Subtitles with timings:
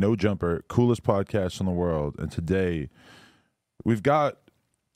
[0.00, 2.16] No Jumper, coolest podcast in the world.
[2.18, 2.88] And today
[3.84, 4.38] we've got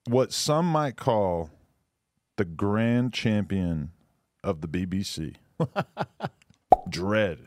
[0.08, 1.50] what some might call
[2.38, 3.90] the grand champion
[4.42, 5.34] of the BBC.
[6.88, 7.38] Dredd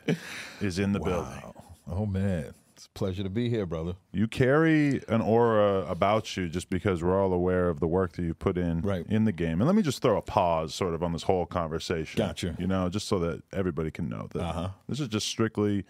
[0.62, 1.42] is in the building.
[1.90, 3.96] Oh man, it's a pleasure to be here, brother.
[4.12, 8.21] You carry an aura about you just because we're all aware of the work that
[8.24, 9.05] you put in Right.
[9.10, 9.62] in the game.
[9.62, 12.20] And let me just throw a pause sort of on this whole conversation.
[12.20, 12.55] Gotcha.
[12.60, 14.70] You know, just so that everybody can know that Uh-huh.
[14.88, 15.86] this is just strictly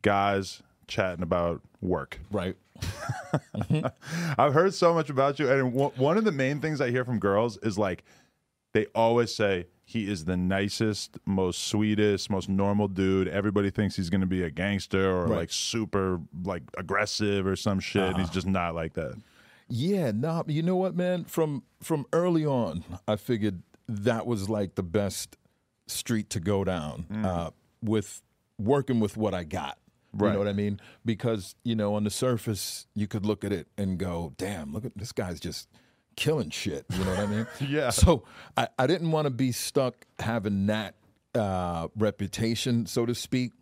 [0.00, 2.20] guys chatting about work.
[2.30, 2.56] Right.
[4.38, 7.04] I've heard so much about you, and w- one of the main things I hear
[7.04, 8.04] from girls is like
[8.72, 13.28] they always say he is the nicest, most sweetest, most normal dude.
[13.28, 15.36] Everybody thinks he's going to be a gangster or Right.
[15.38, 18.02] like super like aggressive or some shit.
[18.02, 18.20] and Uh-huh.
[18.24, 19.14] He's just not like that.
[19.68, 21.24] Yeah, no, you know what, man?
[21.24, 25.36] From from early on, I figured that was like the best
[25.86, 27.50] street to go down uh,
[27.82, 28.22] with
[28.58, 29.78] working with what I got.
[30.18, 30.32] You Right.
[30.32, 30.80] know what I mean?
[31.04, 34.84] Because you know, on the surface, you could look at it and go, "Damn, look
[34.84, 35.68] at this guy's just
[36.16, 37.46] killing shit." You know what I mean?
[37.68, 37.90] Yeah.
[37.90, 38.24] So
[38.56, 40.94] I, I didn't want to be stuck having that
[41.34, 43.52] uh, reputation, so to speak.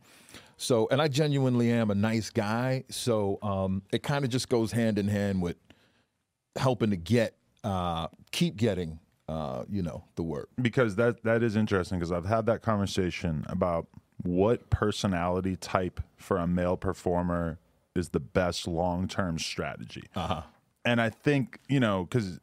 [0.56, 2.84] So, and I genuinely am a nice guy.
[2.88, 5.56] So um, it kind of just goes hand in hand with
[6.56, 10.48] helping to get, uh, keep getting, uh, you know, the work.
[10.62, 13.88] because that that is interesting because I've had that conversation about
[14.22, 17.58] what personality type for a male performer
[17.94, 20.04] is the best long term strategy.
[20.14, 20.42] Uh-huh.
[20.84, 22.40] And I think you know because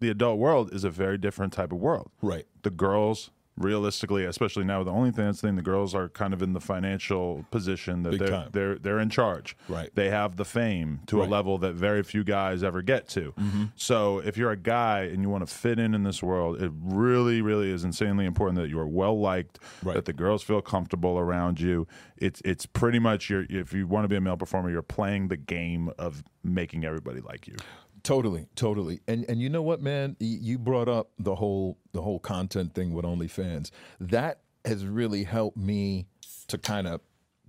[0.00, 2.10] the adult world is a very different type of world.
[2.20, 2.44] Right.
[2.62, 3.30] The girls,
[3.62, 7.44] realistically, especially now with the OnlyFans thing, the girls are kind of in the financial
[7.50, 8.48] position that Big they're time.
[8.52, 9.56] they're they're in charge.
[9.68, 9.90] Right.
[9.94, 11.24] They have the fame to a Right.
[11.24, 11.32] Mm-hmm.
[11.32, 13.32] level that very few guys ever get to.
[13.76, 16.72] So if you're a guy and you want to fit in in this world, it
[16.80, 19.94] really, really is insanely important that you are well liked, Right.
[19.94, 21.86] that the girls feel comfortable around you.
[22.16, 25.28] It's it's pretty much your if you want to be a male performer, you're playing
[25.28, 27.56] the game of making everybody like you.
[28.02, 29.00] Totally, totally.
[29.06, 30.16] And and you know what, man?
[30.18, 33.70] You brought up the whole the whole content thing with OnlyFans.
[34.00, 36.06] That has really helped me
[36.48, 37.00] to kind of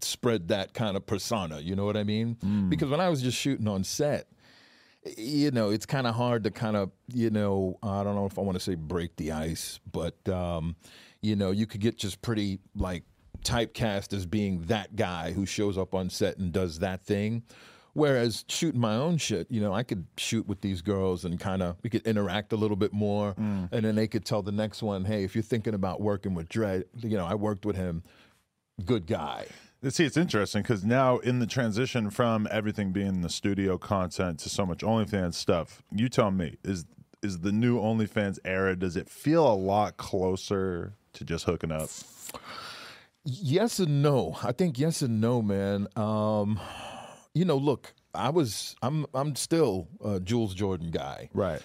[0.01, 1.59] spread that kind of persona.
[1.59, 2.37] You know what I mean?
[2.69, 4.27] Because when I was just shooting on set,
[5.17, 8.37] you know, it's kind of hard to kind of, you know, I don't know if
[8.37, 10.75] I want to say break the ice, but um,
[11.21, 13.03] you know, you could get just pretty like
[13.43, 17.43] typecast as being that guy who shows up on set and does that thing.
[17.93, 21.61] Whereas shooting my own shit, you know, I could shoot with these girls and kind
[21.61, 24.81] of we could interact a little bit more, and then they could tell the next
[24.81, 28.03] one, hey, if you're thinking about working with Dredd, you know, I worked with him,
[28.83, 29.45] good guy.
[29.89, 34.49] See, it's interesting because now in the transition from everything being the studio content to
[34.49, 36.85] so much OnlyFans stuff, you tell me is
[37.21, 38.75] is the new OnlyFans era?
[38.75, 41.89] Does it feel a lot closer to just hooking up?
[43.25, 44.37] Yes and no.
[44.43, 45.87] I think yes and no, man.
[45.95, 46.59] Um,
[47.33, 51.61] you know, look, I was, I'm, I'm still a Jules Jordan guy, Right.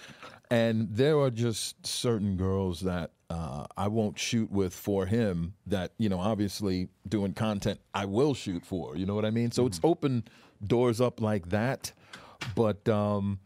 [0.49, 5.53] and there are just certain girls that uh, I won't shoot with for him.
[5.67, 8.95] That you know, obviously doing content, I will shoot for.
[8.97, 9.51] You know what I mean?
[9.51, 10.23] So it's open
[10.65, 11.91] doors up like that.
[12.55, 13.39] But, um,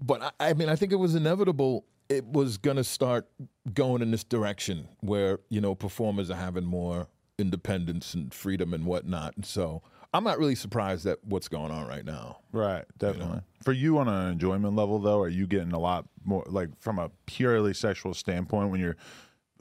[0.00, 1.84] but I, I mean, I think it was inevitable.
[2.08, 3.26] It was gonna start
[3.74, 8.86] going in this direction where you know performers are having more independence and freedom and
[8.86, 9.34] whatnot.
[9.34, 9.82] And so
[10.14, 12.38] I'm not really surprised at what's going on right now.
[12.52, 12.84] Right.
[12.98, 13.40] Definitely.
[13.62, 16.98] For you on an enjoyment level, though, are you getting a lot more like from
[16.98, 18.96] a purely sexual standpoint when you're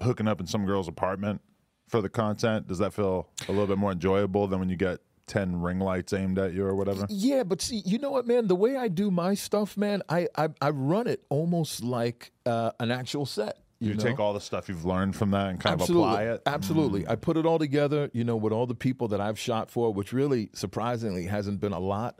[0.01, 1.41] hooking up in some girl's apartment
[1.87, 2.67] for the content?
[2.67, 6.13] Does that feel a little bit more enjoyable than when you get ten ring lights
[6.13, 7.05] aimed at you or whatever?
[7.09, 8.47] Yeah, but see, you know what, man?
[8.47, 12.71] The way I do my stuff, man, I I, I run it almost like uh,
[12.79, 13.57] an actual set.
[13.79, 14.03] You, You know?
[14.03, 16.07] take all the stuff you've learned from that and kind Absolutely.
[16.07, 16.41] of apply it.
[16.45, 17.07] Absolutely.
[17.07, 19.93] I put it all together, you know, with all the people that I've shot for,
[19.93, 22.19] which really surprisingly hasn't been a lot.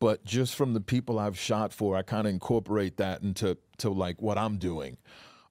[0.00, 3.90] But just from the people I've shot for, I kind of incorporate that into to
[3.90, 4.98] like what I'm doing.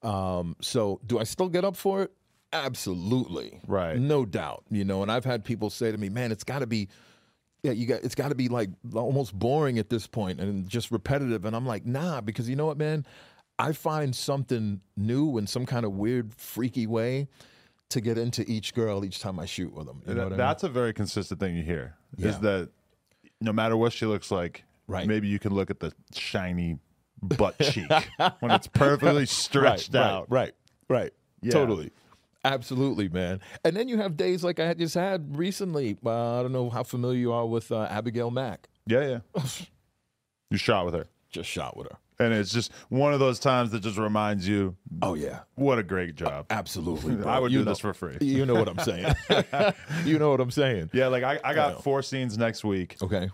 [0.01, 2.11] Um, so do I still get up for it?
[2.51, 3.59] Absolutely.
[3.67, 3.97] Right.
[3.97, 4.63] No doubt.
[4.69, 6.89] You know, and I've had people say to me, man, it's gotta be
[7.63, 10.91] yeah, you got it's got to be like almost boring at this point and just
[10.91, 11.45] repetitive.
[11.45, 13.06] And I'm like, nah, because you know what, man,
[13.59, 17.27] I find something new in some kind of weird, freaky way
[17.89, 20.01] to get into each girl each time I shoot with them.
[20.07, 20.38] You know That- what I mean?
[20.38, 21.95] that's a very consistent thing you hear.
[22.17, 22.69] Is that
[23.41, 25.07] no matter what she looks like, Right.
[25.07, 26.77] maybe you can look at the shiny
[27.21, 27.89] butt cheek
[28.39, 30.31] when it's perfectly stretched right, out.
[30.31, 30.53] Right,
[30.89, 31.13] right, right.
[31.41, 31.51] Yeah.
[31.51, 31.91] Totally.
[32.45, 33.39] Absolutely, man.
[33.63, 35.97] And then you have days like I just had recently.
[36.06, 38.67] Uh, I don't know how familiar you are with uh, Abigail Mack.
[38.85, 39.44] Yeah, yeah.
[40.49, 41.07] you shot with her.
[41.29, 41.97] Just shot with her.
[42.19, 45.83] And it's just one of those times that just reminds you, Oh yeah, what a
[45.83, 46.45] great job.
[46.50, 47.15] absolutely.
[47.18, 47.27] bro.
[47.31, 48.18] I would You do know- this for free.
[48.21, 49.13] You know what I'm saying.
[50.06, 50.89] you know what I'm saying.
[50.94, 53.30] Yeah, like I, I got four scenes next week, Okay.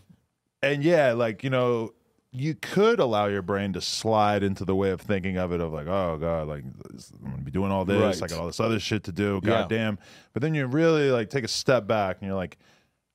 [0.62, 1.94] and yeah, like you know,
[2.32, 5.74] you could allow your brain to slide into the way of thinking of it of
[5.74, 8.32] like, oh god, like I'm gonna be doing all this, Right.
[8.32, 9.50] I got all this other shit to do, Yeah.
[9.62, 9.98] god damn.
[10.34, 12.58] But then you really like take a step back and you're like,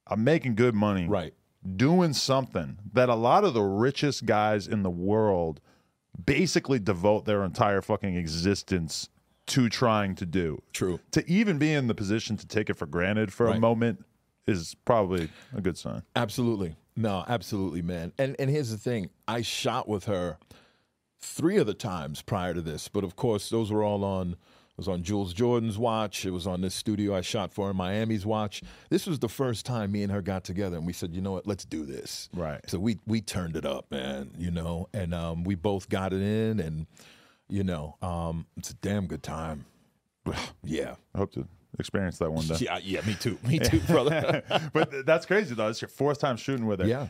[0.06, 1.32] I'm making good money, Right.
[1.76, 5.60] Doing something that a lot of the richest guys in the world
[6.24, 9.08] basically devote their entire fucking existence
[9.46, 10.62] to trying to do.
[10.72, 11.00] True.
[11.12, 14.04] To even be in the position to take it for granted for a moment
[14.46, 16.02] is probably a good sign.
[16.16, 16.76] Absolutely.
[16.96, 18.12] No, absolutely, man.
[18.18, 19.10] And and here's the thing.
[19.26, 20.38] I shot with her
[21.20, 24.36] three of the times prior to this, but of course those were all on
[24.76, 26.24] was on Jules Jordan's watch.
[26.24, 28.62] It was on this studio I shot for in Miami's watch.
[28.90, 31.32] This was the first time me and her got together and we said, you know
[31.32, 32.28] what, let's do this.
[32.34, 32.60] Right.
[32.68, 36.22] So we we turned it up, man, you know, and um, we both got it
[36.22, 36.86] in and
[37.48, 39.66] you know, um, it's a damn good time.
[40.64, 40.96] yeah.
[41.14, 41.46] I hope to
[41.78, 42.56] experience that one day.
[42.60, 43.38] Yeah, yeah, me too.
[43.46, 44.42] Me too, brother.
[44.72, 45.68] but that's crazy though.
[45.68, 46.86] It's your fourth time shooting with her.
[46.86, 47.08] yeah.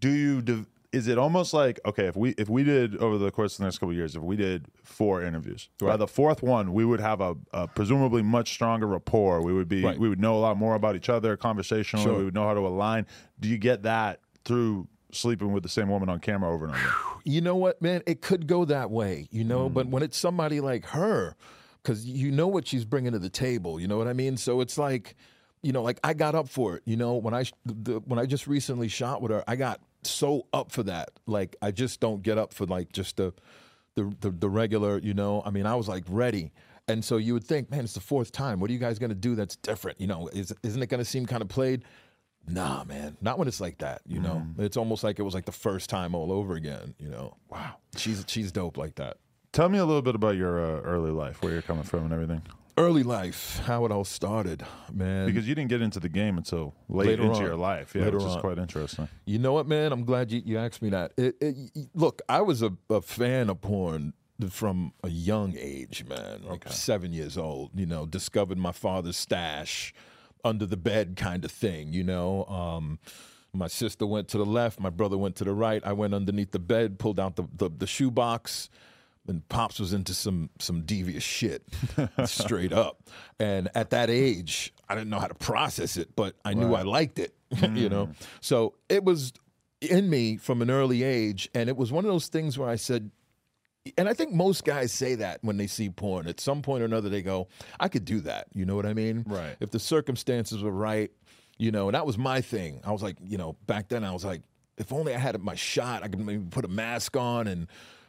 [0.00, 0.42] Do you?
[0.42, 2.06] div- Is it almost like okay?
[2.06, 4.22] If we if we did over the course of the next couple of years, if
[4.22, 8.52] we did four interviews, by the fourth one, we would have a, a presumably much
[8.52, 9.40] stronger rapport.
[9.40, 9.98] We would be Right.
[9.98, 12.04] we would know a lot more about each other, conversationally.
[12.04, 12.18] Sure.
[12.18, 13.06] We would know how to align.
[13.40, 16.94] Do you get that through sleeping with the same woman on camera over and over?
[17.24, 18.02] you know what, man?
[18.06, 19.90] It could go that way, you know, but mm.
[19.90, 21.36] when it's somebody like her,
[21.82, 24.36] because you know what she's bringing to the table, you know what I mean?
[24.36, 25.16] So it's like,
[25.62, 28.26] you know, like I got up for it, you know, when I the, when I
[28.26, 31.10] just recently shot with her, I got so up for that.
[31.26, 33.32] Like I just don't get up for like just the
[33.94, 35.42] the the, the regular, you know.
[35.44, 36.52] I mean, I was like ready.
[36.88, 38.58] And so you would think, man, it's the fourth time.
[38.58, 40.00] What are you guys going to do that's different?
[40.00, 41.84] You know, is, isn't it going to seem kind of played?
[42.48, 44.02] Nah, man, not when it's like that.
[44.04, 46.94] You know, it's almost like it was like the first time all over again.
[46.98, 49.18] You know, wow, she's she's dope like that.
[49.52, 52.12] Tell me a little bit about your uh, early life, where you're coming from, and
[52.12, 52.42] everything.
[52.78, 55.26] Early life, how it all started, man.
[55.26, 57.42] Because you didn't get into the game until late Later into on.
[57.42, 59.08] your life, yeah, Later which is quite interesting.
[59.26, 59.92] You know what, man?
[59.92, 61.12] I'm glad you, you asked me that.
[61.18, 64.14] It, it, look, I was a, a fan of porn
[64.48, 66.44] from a young age, man.
[66.44, 69.92] Like seven years old, you know, discovered my father's stash
[70.44, 72.44] under the bed kind of thing, you know.
[72.46, 72.98] Um,
[73.52, 75.82] my sister went to the left, my brother went to the right.
[75.84, 78.70] I went underneath the bed, pulled out the, the, the shoebox,
[79.28, 81.62] and Pops was into some some devious shit,
[82.24, 83.08] straight up.
[83.38, 86.82] And at that age, I didn't know how to process it, but I knew I
[86.82, 87.34] liked it,
[87.72, 88.06] you know.
[88.06, 88.14] Mm.
[88.40, 89.32] So it was
[89.80, 92.76] in me from an early age, and it was one of those things where I
[92.76, 93.10] said,
[93.96, 96.28] and I think most guys say that when they see porn.
[96.28, 97.48] At some point or another, they go,
[97.80, 99.24] "I could do that." You know what I mean?
[99.26, 99.56] Right.
[99.60, 101.10] If the circumstances were right,
[101.58, 101.88] you know.
[101.88, 102.80] And that was my thing.
[102.84, 104.42] I was like, you know, back then I was like,
[104.78, 107.68] if only I had my shot, I could maybe put a mask on and,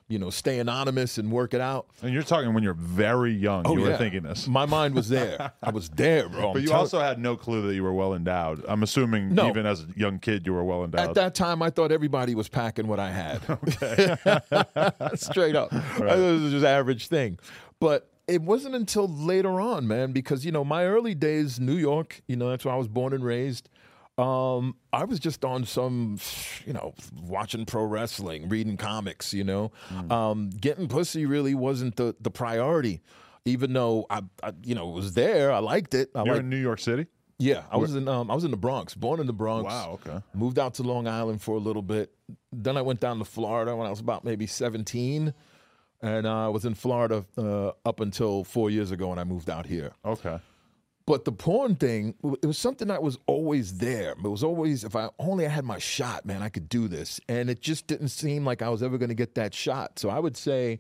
[0.10, 1.88] you know, stay anonymous and work it out.
[2.02, 3.64] And you're talking when you're very young.
[3.66, 4.48] Oh, you were thinking this.
[4.48, 5.54] My mind was there.
[5.64, 6.48] I was there, bro.
[6.50, 8.64] I'm But you telling- also had no clue that you were well endowed.
[8.68, 9.48] I'm assuming No.
[9.48, 11.10] even as a young kid you were well endowed.
[11.10, 13.42] At that time, I thought everybody was packing what I had.
[13.50, 14.16] Okay.
[15.16, 15.74] Straight up.
[15.74, 17.40] I It was just average thing.
[17.80, 22.22] But it wasn't until later on, man, because, you know, my early days, New York,
[22.28, 23.70] you know, that's where I was born and raised.
[24.18, 26.20] Um, I was just on some,
[26.66, 29.72] you know, watching pro wrestling, reading comics, you know.
[30.10, 33.02] Um, getting pussy really wasn't the, the priority.
[33.46, 36.12] Even though I, I, you know, it was there, I liked it.
[36.16, 37.08] I You're liked in New York City?
[37.40, 39.66] yeah, I was in um, I was in the Bronx, born in the Bronx.
[39.66, 40.24] Wow, okay.
[40.34, 42.14] Moved out to Long Island for a little bit.
[42.54, 45.34] Then I went down to Florida when I was about maybe 17.
[46.02, 49.50] And uh, I was in Florida uh, up until four years ago when I moved
[49.50, 49.94] out here.
[50.04, 50.38] Okay.
[51.06, 54.12] But the porn thing, it was something that was always there.
[54.12, 57.20] It was always, if I only I had my shot, man, I could do this.
[57.28, 60.00] And it just didn't seem like I was ever going to get that shot.
[60.00, 60.80] So I would say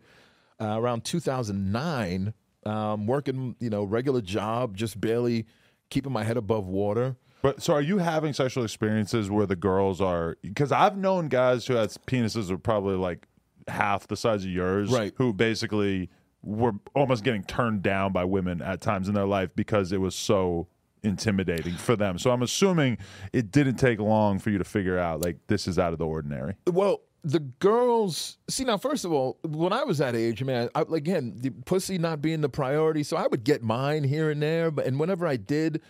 [0.62, 2.34] uh, around 2009,
[2.66, 5.46] um, working, you know, regular job, just barely
[5.90, 7.18] keeping my head above water.
[7.42, 11.66] But so are you having sexual experiences where the girls are because I've known guys
[11.68, 13.28] who had penises were probably like
[13.68, 15.14] half the size of yours Right.
[15.18, 16.10] who basically
[16.44, 20.14] were almost getting turned down by women at times in their life because it was
[20.14, 20.68] so
[21.04, 22.18] intimidating for them.
[22.18, 22.98] So I'm assuming
[23.32, 26.06] it didn't take long for you to figure out like this is out of the
[26.06, 26.56] ordinary.
[26.70, 28.78] Well, the girls see now.
[28.78, 32.42] First of all, when I was that age, man, I, again, the pussy not being
[32.42, 35.82] the priority, so I would get mine here and there, but and whenever I did,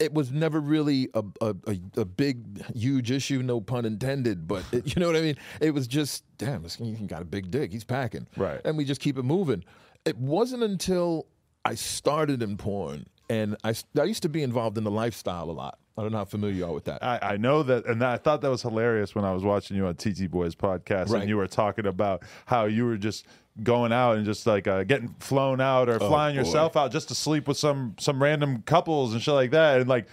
[0.00, 3.42] it was never really a a, a, a big, huge issue.
[3.42, 5.36] No pun intended, but it, you know what I mean.
[5.60, 7.72] It was just, damn, this he got a big dick.
[7.72, 8.60] He's packing, Right.
[8.64, 9.64] And we just keep it moving.
[10.04, 11.26] It wasn't until
[11.64, 15.52] I started in porn, and I I used to be involved in the lifestyle a
[15.52, 15.78] lot.
[15.96, 17.04] I don't know how familiar you are with that.
[17.04, 19.86] I, I know that, and I thought that was hilarious when I was watching you
[19.86, 21.20] on TT Boys podcast, Right.
[21.20, 23.26] and you were talking about how you were just
[23.62, 26.46] going out and just like uh, getting flown out or flying Oh, boy.
[26.46, 29.90] yourself out just to sleep with some some random couples and shit like that, and
[29.90, 30.06] like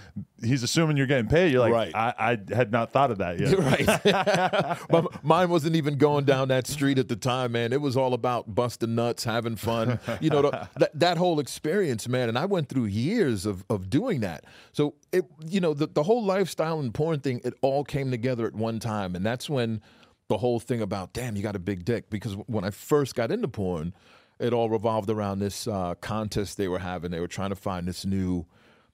[0.43, 1.51] he's assuming you're getting paid.
[1.51, 1.95] You're like, Right.
[1.95, 2.13] I,
[2.51, 3.57] I had not thought of that yet.
[3.59, 4.77] right.
[4.89, 7.71] but mine wasn't even going down that street at the time, man.
[7.71, 9.99] It was all about busting nuts, having fun.
[10.21, 12.27] You know, the, that, that whole experience, man.
[12.29, 14.43] And I went through years of, of doing that.
[14.73, 18.45] So, it, you know, the, the whole lifestyle and porn thing, it all came together
[18.47, 19.15] at one time.
[19.15, 19.81] And that's when
[20.29, 22.09] the whole thing about, damn, you got a big dick.
[22.09, 23.93] Because when I first got into porn,
[24.39, 27.11] it all revolved around this uh, contest they were having.
[27.11, 28.45] They were trying to find this new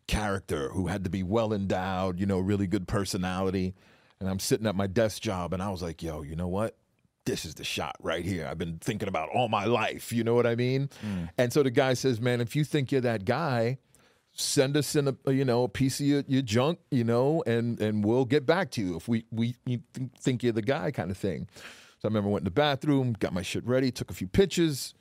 [0.08, 3.75] character who had to be well endowed, you know, really good personality.
[4.20, 6.77] And I'm sitting at my desk job and I was like, yo, you know what?
[7.25, 8.48] This is the shot right here.
[8.50, 10.13] I've been thinking about all my life.
[10.13, 10.89] You know what I mean?
[11.38, 13.80] And so the guy says, man, if you think you're that guy,
[14.36, 17.80] send us in a you know a piece of your, your junk, you know, and
[17.82, 20.92] and we'll get back to you if we we you th- think you're the guy,
[20.92, 21.48] kind of thing.
[22.00, 24.94] So I remember went in the bathroom, got my shit ready, took a few pictures.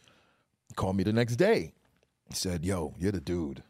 [0.76, 1.72] Called me the next day.
[2.28, 3.62] He said, "Yo, you're the dude."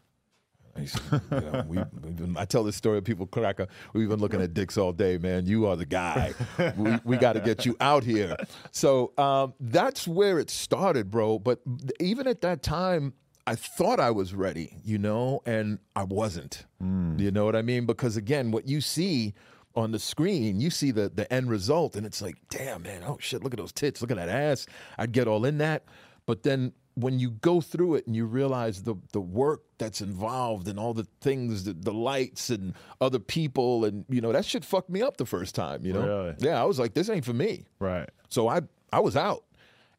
[0.77, 3.69] I, said, you know, we, been, I tell this story, of people crack up.
[3.93, 5.45] We've been looking at dicks all day, man.
[5.45, 6.33] You are the guy.
[6.77, 8.35] we we got to get you out here.
[8.71, 11.39] So um, that's where it started, bro.
[11.39, 11.61] But
[11.99, 13.13] even at that time,
[13.47, 16.65] I thought I was ready, you know, and I wasn't.
[16.79, 17.17] Hmm.
[17.19, 17.85] You know what I mean?
[17.85, 19.33] Because again, what you see
[19.75, 23.17] on the screen, you see the the end result, and it's like, damn, man, oh
[23.19, 24.65] shit, look at those tits, look at that ass.
[24.97, 25.83] I'd get all in that,
[26.25, 30.67] but then when you go through it and you realize the the work that's involved
[30.69, 34.63] and all the things, the, the lights and other people, and you know that shit
[34.65, 35.85] fucked me up the first time.
[35.85, 36.35] You know, Really?
[36.39, 37.65] yeah, I was like, this ain't for me.
[37.79, 38.09] Right.
[38.29, 38.61] So I
[38.93, 39.43] I was out.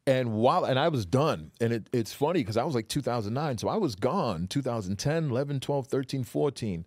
[0.07, 1.51] And while and I was done.
[1.59, 3.57] And it, it's funny because I was like 2009.
[3.57, 6.85] So I was gone 2010, 11, 12, 13, 14.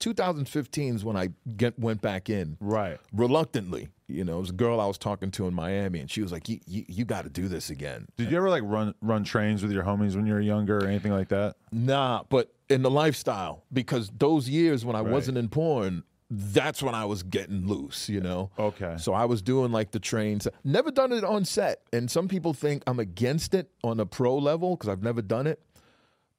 [0.00, 2.56] 2015 is when I get, went back in.
[2.60, 2.98] Right.
[3.12, 3.88] Reluctantly.
[4.08, 6.32] You know, it was a girl I was talking to in Miami and she was
[6.32, 8.08] like, you, you, you got to do this again.
[8.16, 10.86] Did you ever like run run trains with your homies when you were younger or
[10.86, 11.56] anything like that?
[11.70, 16.02] Nah, but in the lifestyle, because those years when I wasn't in porn,
[16.34, 18.50] that's when I was getting loose, you know?
[18.58, 18.96] Okay.
[18.98, 20.48] So I was doing like the trains.
[20.64, 21.82] Never done it on set.
[21.92, 25.46] And some people think I'm against it on a pro level because I've never done
[25.46, 25.60] it.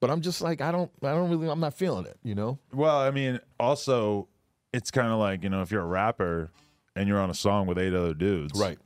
[0.00, 2.58] But I'm just like, I don't, I don't really, I'm not feeling it, you know?
[2.72, 4.26] Well, I mean, also,
[4.72, 6.50] it's kind of like you know, if you're a rapper
[6.96, 8.78] and you're on a song with eight other dudes, Right.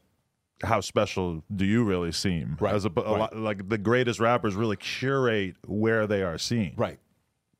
[0.62, 2.56] How special do you really seem?
[2.58, 6.74] Right, As a, a lot, like the greatest rappers really curate where they are seen.
[6.76, 6.98] Right.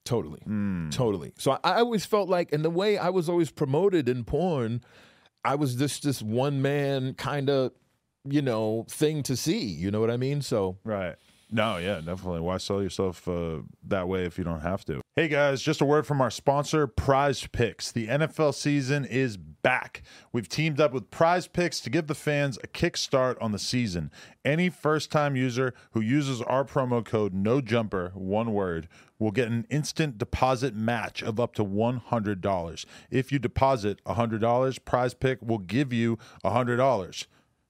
[0.08, 0.40] Totally.
[0.40, 0.88] Hmm.
[0.88, 1.34] Totally.
[1.36, 4.80] So I, I always felt like, and the way I was always promoted in porn,
[5.44, 7.72] I was just this one man kind of,
[8.24, 9.58] you know, thing to see.
[9.58, 10.40] You know what I mean?
[10.40, 11.16] So Right.
[11.50, 12.40] No, yeah, definitely.
[12.40, 15.00] Why sell yourself uh, that way if you don't have to?
[15.17, 17.90] Hey guys, just a word from our sponsor, Prize Picks.
[17.90, 20.02] The NFL season is back.
[20.31, 24.11] We've teamed up with Prize Picks to give the fans a kickstart on the season.
[24.45, 28.87] Any first time user who uses our promo code NOJUMPER, one word,
[29.19, 32.85] will get an instant deposit match of up to $100.
[33.11, 37.26] If you deposit $100, Prize Pick will give you $100.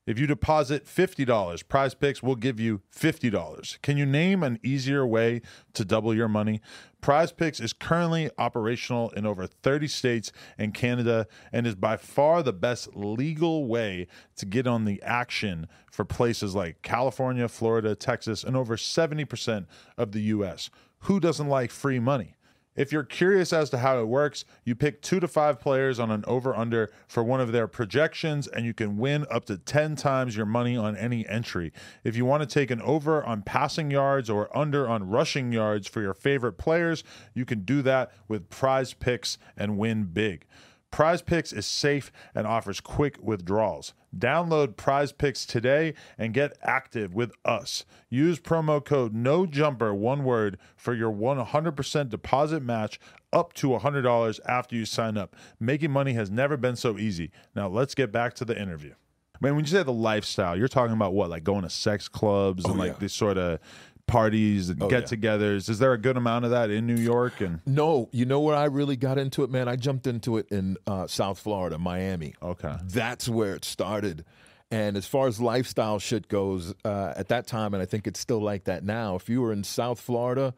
[0.09, 3.83] If you deposit $50, Prize Picks will give you $50.
[3.83, 5.43] Can you name an easier way
[5.75, 6.63] to double your money?
[7.03, 12.43] Prize Picks is currently operational in over 30 states and Canada and is by far
[12.43, 18.43] the best legal way to get on the action for places like California, Florida, Texas,
[18.43, 19.67] and over 70%
[19.99, 20.71] of the US.
[21.01, 22.38] Who doesn't like free money?
[22.79, 26.13] If you're curious as to how it works, you pick two to five players on
[26.13, 29.97] an over under for one of their projections, and you can win up to 10
[29.97, 31.73] times your money on any entry.
[32.05, 35.89] If you want to take an over on passing yards or under on rushing yards
[35.89, 37.03] for your favorite players,
[37.35, 40.47] you can do that with prize picks and win big.
[40.91, 43.95] Prize Picks is safe and offers quick withdrawals.
[44.17, 47.85] Download Prize Picks today and get active with us.
[48.09, 52.99] Use promo code NOJUMPER, one word, for your 100% deposit match
[53.33, 55.37] up to $100 after you sign up.
[55.61, 57.31] Making money has never been so easy.
[57.55, 58.95] Now, let's get back to the interview.
[59.41, 62.65] Man, when you say the lifestyle, you're talking about what, like going to sex clubs
[62.67, 62.99] oh, and like yeah.
[62.99, 63.61] this sort of
[64.09, 64.89] parties and yeah.
[64.89, 65.69] get-togethers.
[65.69, 67.41] Is there a good amount of that in New York?
[67.41, 69.69] And no, you know where I really got into it, man?
[69.69, 72.35] I jumped into it in uh, South Florida, Miami.
[72.43, 74.25] okay, That's where it started.
[74.71, 78.21] And as far as lifestyle shit goes, uh, at that time, and I think it's
[78.21, 80.53] still like that now, if you were in South Florida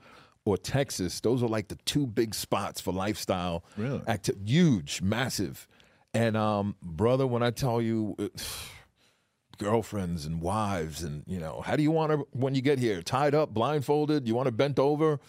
[0.45, 3.63] or Texas, those are like the two big spots for lifestyle.
[3.77, 4.03] Really?
[4.09, 5.69] Acti- huge, massive.
[6.13, 8.45] And um, brother, when I tell you, it,
[9.61, 13.03] girlfriends and wives, and you know, how do you want to when you get here?
[13.03, 14.27] Tied up, blindfolded?
[14.27, 15.21] You want to bent over?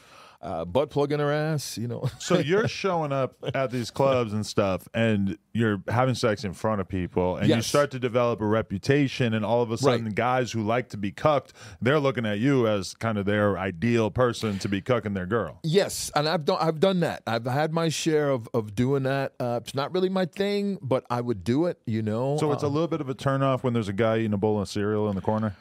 [0.41, 1.77] Uh, butt plug in her ass.
[1.77, 2.09] You know.
[2.19, 6.79] So you're showing up at these clubs and stuff, and you're having sex in front
[6.81, 10.15] of people, and you start to develop a reputation, and all of a sudden, Right.
[10.15, 14.09] guys who like to be cucked, they're looking at you as kind of their ideal
[14.11, 15.59] person to be cucking their girl.
[15.63, 17.23] Yes, and I've done I've done that.
[17.27, 19.33] I've had my share of of doing that.
[19.39, 21.79] Uh, it's not really my thing, but I would do it.
[21.85, 22.37] You know.
[22.37, 24.61] So it's a little bit of a turnoff when there's a guy eating a bowl
[24.61, 25.55] of cereal in the corner.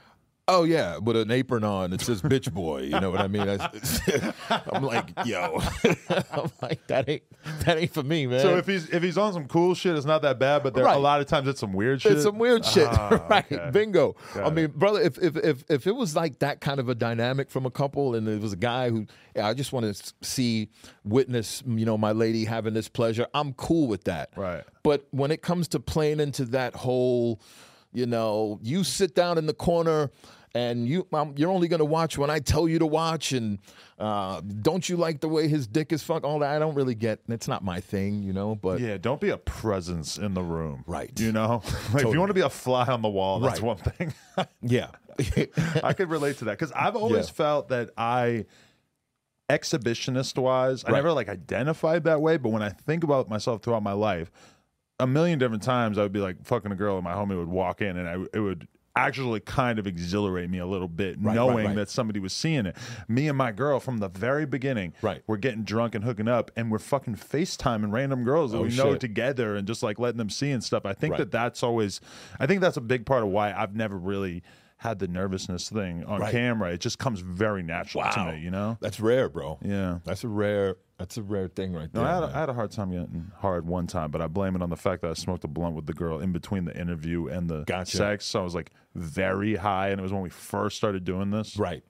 [0.53, 1.93] Oh yeah, with an apron on.
[1.93, 3.49] It says "bitch boy." You know what I mean?
[3.49, 3.71] I,
[4.73, 5.61] am like, yo,
[6.33, 7.23] I'm like that ain't
[7.65, 8.41] that ain't for me, man.
[8.41, 10.63] So if he's if he's on some cool shit, it's not that bad.
[10.65, 12.13] But there, a lot of times it's some weird shit.
[12.13, 13.45] it's some weird shit, Ah, right?
[13.51, 13.71] okay.
[13.71, 14.17] Bingo.
[14.35, 14.55] Got I it.
[14.55, 17.65] mean, brother, if, if if if it was like that kind of a dynamic from
[17.65, 20.69] a couple, and it was a guy who, yeah, I just want to see,
[21.05, 23.27] witness, you know, my lady having this pleasure.
[23.35, 24.31] I'm cool with that.
[24.37, 24.65] Right.
[24.83, 27.41] But when it comes to playing into that whole,
[27.93, 30.11] you know, you sit down in the corner.
[30.53, 33.61] And you, um, you're only gonna watch when I tell you to watch, and
[34.01, 36.25] uh, don't you like the way his dick is fucked?
[36.25, 37.21] All that I don't really get.
[37.29, 38.57] It's not my thing, you know.
[38.57, 40.83] But Yeah, don't be a presence in the room.
[40.89, 41.13] Right.
[41.21, 43.67] You know, like if you want to be a fly on the wall, that's Right.
[43.67, 44.13] one thing.
[44.63, 44.89] yeah,
[45.85, 47.33] I could relate to that because I've always Yeah.
[47.33, 48.47] felt that I,
[49.49, 52.37] exhibitionist wise, I never like identified that way.
[52.37, 54.31] But when I think about myself throughout my life,
[54.99, 57.49] a million different times I would be like fucking a girl, and my homie would
[57.49, 58.69] walk in, and I it would
[59.07, 61.77] actually kind of exhilarate me a little bit, right, knowing right.
[61.77, 62.77] that somebody was seeing it.
[63.09, 65.23] Me and my girl from the very beginning, Right.
[65.27, 68.77] we're getting drunk and hooking up, and we're fucking FaceTiming random girls that Oh, we
[68.77, 69.01] know shit.
[69.01, 70.85] together, and just like letting them see and stuff.
[70.87, 71.19] I think Right.
[71.19, 72.01] that that's always,
[72.39, 74.43] I think that's a big part of why I've never really
[74.81, 76.33] had the nervousness thing on Right.
[76.33, 76.71] camera.
[76.73, 78.11] It just comes very natural Wow.
[78.13, 78.79] to me, you know?
[78.81, 79.59] That's rare, bro.
[79.61, 79.99] Yeah.
[80.05, 80.77] That's a rare.
[80.97, 82.09] That's a rare thing right No, there.
[82.11, 82.27] I had, a.
[82.29, 84.77] I had a hard time getting hard one time, but I blame it on the
[84.79, 87.65] fact that I smoked a blunt with the girl in between the interview and the
[87.65, 87.95] Gotcha.
[87.97, 88.25] sex.
[88.25, 91.59] So I was like very high, and it was when we first started doing this.
[91.59, 91.83] right.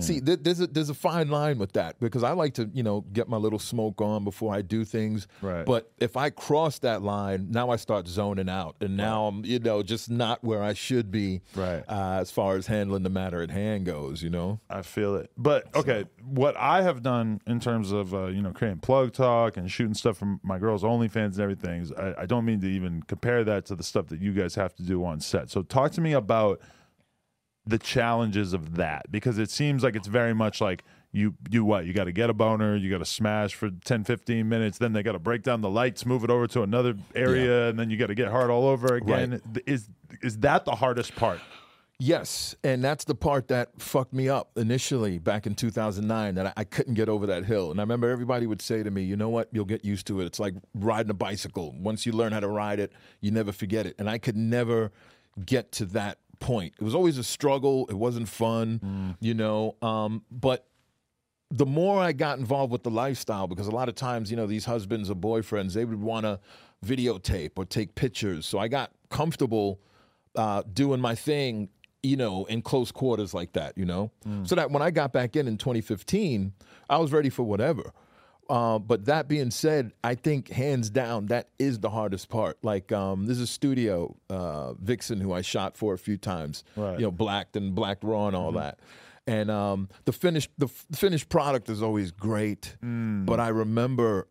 [0.00, 2.82] See, th- there's a there's a fine line with that because I like to you
[2.82, 5.26] know get my little smoke on before I do things.
[5.42, 5.64] Right.
[5.64, 9.58] But if I cross that line, now I start zoning out, and now I'm you
[9.58, 11.42] know just not where I should be.
[11.54, 11.82] Right.
[11.88, 14.60] Uh, as far as handling the matter at hand goes, you know.
[14.68, 15.30] I feel it.
[15.36, 19.56] But okay, what I have done in terms of uh, you know creating plug talk
[19.56, 22.68] and shooting stuff from my girls' OnlyFans and everything, is I, I don't mean to
[22.68, 25.50] even compare that to the stuff that you guys have to do on set.
[25.50, 26.60] So talk to me about
[27.66, 31.86] the challenges of that because it seems like it's very much like you you what
[31.86, 34.92] you got to get a boner you got to smash for 10 15 minutes then
[34.92, 37.88] they got to break down the lights move it over to another area and then
[37.88, 39.88] you got to get hard all over again is
[40.22, 41.40] is that the hardest part
[42.00, 46.52] Yes, and that's the part that fucked me up initially back in 2009 that I,
[46.56, 47.70] I couldn't get over that hill.
[47.70, 49.48] And I remember everybody would say to me, "You know what?
[49.52, 50.24] You'll get used to it.
[50.24, 51.72] It's like riding a bicycle.
[51.78, 54.90] Once you learn how to ride it, you never forget it." And I could never
[55.46, 56.74] get to that point.
[56.80, 57.86] It was always a struggle.
[57.88, 59.76] It wasn't fun, you know.
[59.82, 60.66] Um, but
[61.50, 64.46] the more I got involved with the lifestyle, because a lot of times, you know,
[64.46, 66.40] these husbands or boyfriends, they would want to
[66.84, 68.46] videotape or take pictures.
[68.46, 69.80] So I got comfortable
[70.36, 71.68] uh, doing my thing,
[72.02, 74.10] you know, in close quarters like that, you know?
[74.44, 76.52] So that when I got back in in 2015,
[76.90, 77.92] I was ready for whatever.
[78.48, 82.58] Uh, but that being said, I think hands down that is the hardest part.
[82.62, 86.64] Like um, there's a studio, uh, Vixen, who I shot for a few times.
[86.76, 86.98] Right.
[86.98, 88.78] You know, blacked and blacked raw and all that.
[89.26, 92.76] And um, the finished the f- finished product is always great.
[92.82, 94.28] But I remember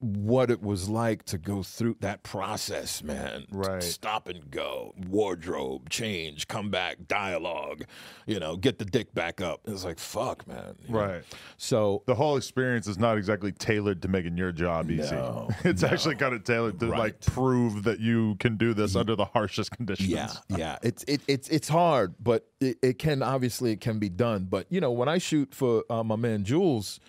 [0.00, 3.46] what it was like to go through that process, man.
[3.50, 3.82] Right.
[3.82, 7.84] Stop and go, wardrobe, change, come back, dialogue,
[8.24, 9.60] you know, get the dick back up.
[9.66, 10.76] It was like, fuck, man.
[10.86, 11.00] you know?
[11.00, 11.22] Right.
[11.56, 15.08] So the whole experience is not exactly tailored to making your job easy.
[15.18, 19.16] No, it's actually kind of tailored to like prove that you can do this under
[19.16, 20.08] the harshest conditions.
[20.08, 20.78] Yeah, yeah.
[20.82, 24.44] It's it, it's it's hard, but it, it can obviously it can be done.
[24.44, 27.00] But you know, when I shoot for uh, my man Jules,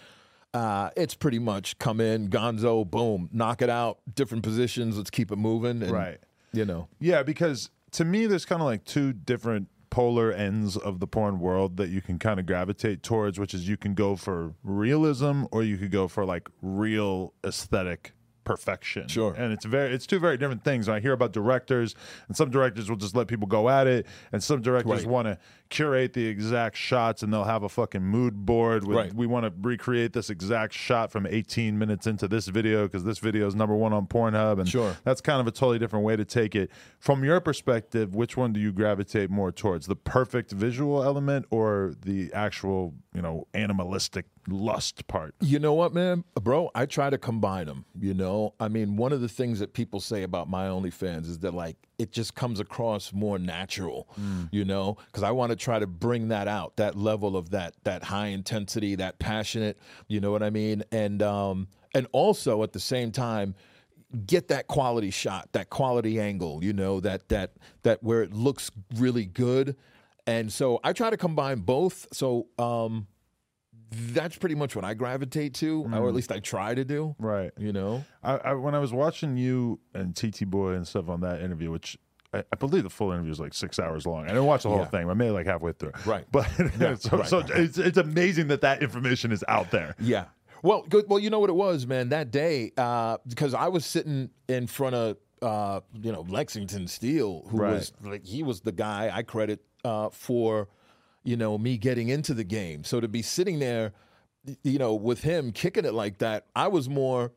[0.53, 4.97] uh, it's pretty much come in, Gonzo, boom, knock it out, different positions.
[4.97, 5.81] Let's keep it moving.
[5.83, 6.19] And, Right.
[6.51, 6.87] You know.
[6.99, 11.39] Yeah, because to me, there's kind of like two different polar ends of the porn
[11.39, 15.45] world that you can kind of gravitate towards, which is you can go for realism
[15.51, 18.13] or you could go for like real aesthetic
[18.49, 19.07] perfection.
[19.07, 19.33] Sure.
[19.35, 20.89] And it's very it's two very different things.
[20.89, 21.93] I hear about directors
[22.27, 25.05] and some directors will just let people go at it and some directors Right.
[25.05, 25.37] want to
[25.69, 29.13] curate the exact shots and they'll have a fucking mood board with Right.
[29.13, 33.19] we want to recreate this exact shot from 18 minutes into this video because this
[33.19, 34.95] video is number 1 on Pornhub and Sure.
[35.03, 36.71] that's kind of a totally different way to take it.
[36.97, 39.85] From your perspective, which one do you gravitate more towards?
[39.85, 45.35] The perfect visual element or the actual, you know, animalistic lust part?
[45.39, 46.69] You know what, man, bro?
[46.75, 47.85] I try to combine them.
[47.99, 51.39] You know, I mean, one of the things that people say about my OnlyFans is
[51.39, 54.07] that like it just comes across more natural.
[54.51, 57.75] You know, because I want to try to bring that out, that level of that
[57.83, 59.77] that high intensity, that passionate.
[60.07, 60.83] You know what I mean?
[60.91, 63.55] And um, and also at the same time
[64.25, 68.71] get that quality shot, that quality angle, you know, that that that where it looks
[68.95, 69.75] really good.
[70.25, 72.07] And so I try to combine both.
[72.11, 73.07] So um
[73.91, 77.15] that's pretty much what I gravitate to, or at least I try to do.
[77.19, 77.51] Right.
[77.57, 78.03] You know?
[78.23, 81.71] I, I when I was watching you and TT Boy and stuff on that interview,
[81.71, 81.97] which
[82.33, 84.25] I, I believe the full interview is like six hours long.
[84.25, 84.85] I didn't watch the whole Yeah.
[84.85, 85.09] thing.
[85.09, 85.93] I made it like halfway through.
[86.05, 86.25] Right.
[86.31, 86.45] But
[87.01, 89.95] so, right, so it's it's amazing that that information is out there.
[89.99, 90.25] Yeah.
[90.61, 91.05] Well, good.
[91.07, 92.09] Well, you know what it was, man.
[92.09, 97.47] That day, uh, because I was sitting in front of, uh, you know, Lexington Steel,
[97.49, 97.71] who Right.
[97.75, 100.67] was like he was the guy I credit uh, for,
[101.29, 102.83] you know, me getting into the game.
[102.83, 103.93] So to be sitting there,
[104.63, 107.31] you know, with him kicking it like that, I was more,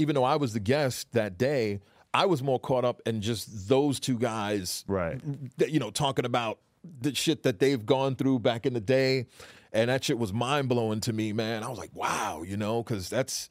[0.00, 1.78] even though I was the guest that day,
[2.12, 5.20] I was more caught up in just those two guys Right.
[5.68, 9.26] you know, talking about the shit that they've gone through back in the day.
[9.72, 11.62] And that shit was mind blowing to me, man.
[11.62, 13.48] I was like, wow, you know, because that's,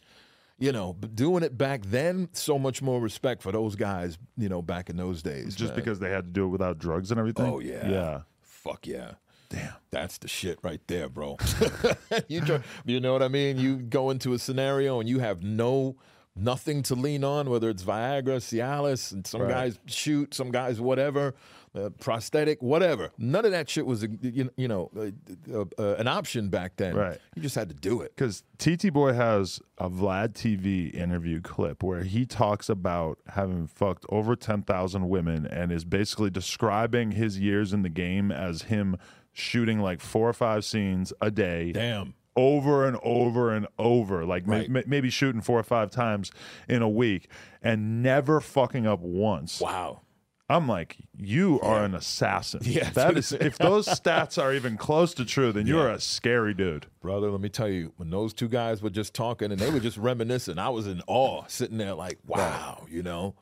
[0.58, 4.62] you know, doing it back then, so much more respect for those guys, you know,
[4.62, 5.56] back in those days.
[5.56, 5.76] Just man.
[5.78, 7.46] because they had to do it without drugs and everything.
[7.46, 7.90] Oh, yeah.
[7.90, 8.22] Yeah.
[8.42, 9.12] Fuck yeah.
[9.56, 9.74] Damn.
[9.92, 11.38] That's the shit right there, bro.
[12.28, 13.58] you, try, you know what I mean?
[13.58, 15.96] You go into a scenario and you have no
[16.36, 19.50] nothing to lean on, whether it's Viagra, Cialis, and some Right.
[19.50, 21.34] guys shoot, some guys whatever,
[21.74, 23.12] uh, prosthetic, whatever.
[23.18, 26.74] None of that shit was, a, you, you know, uh, uh, uh, an option back
[26.76, 26.94] then.
[26.94, 27.18] Right.
[27.36, 28.14] You just had to do it.
[28.16, 34.06] Because TT Boy has a Vlad TV interview clip where he talks about having fucked
[34.10, 38.98] over 10,000 women and is basically describing his years in the game as him
[39.36, 41.72] shooting like four or five scenes a day.
[41.74, 42.14] Damn.
[42.38, 44.70] Over and over and over, like Right.
[44.70, 46.32] may- maybe shooting four or five times
[46.68, 47.30] in a week
[47.62, 49.60] and never fucking up once.
[49.62, 50.02] Wow.
[50.48, 52.60] I'm like, you are an assassin.
[52.64, 53.32] Yeah, that is.
[53.32, 55.84] If those stats are even close to true, then you Yeah.
[55.84, 56.86] are a scary dude.
[57.02, 59.80] Brother, let me tell you, when those two guys were just talking and they were
[59.80, 63.36] just reminiscing, I was in awe, sitting there like, wow, you know,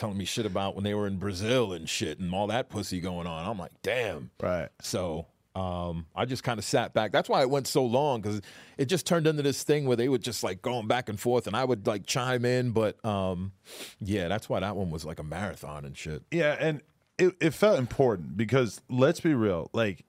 [0.00, 3.00] telling me shit about when they were in Brazil and shit and all that pussy
[3.00, 3.46] going on.
[3.46, 4.30] I'm like, damn.
[4.42, 4.70] Right.
[4.80, 7.12] So um, I just kind of sat back.
[7.12, 8.40] That's why it went so long because
[8.78, 11.46] it just turned into this thing where they would just like going back and forth
[11.46, 12.70] and I would like chime in.
[12.70, 13.52] But um,
[14.00, 16.22] yeah, that's why that one was like a marathon and shit.
[16.30, 16.80] Yeah, and
[17.18, 20.06] it, it felt important because let's be real, like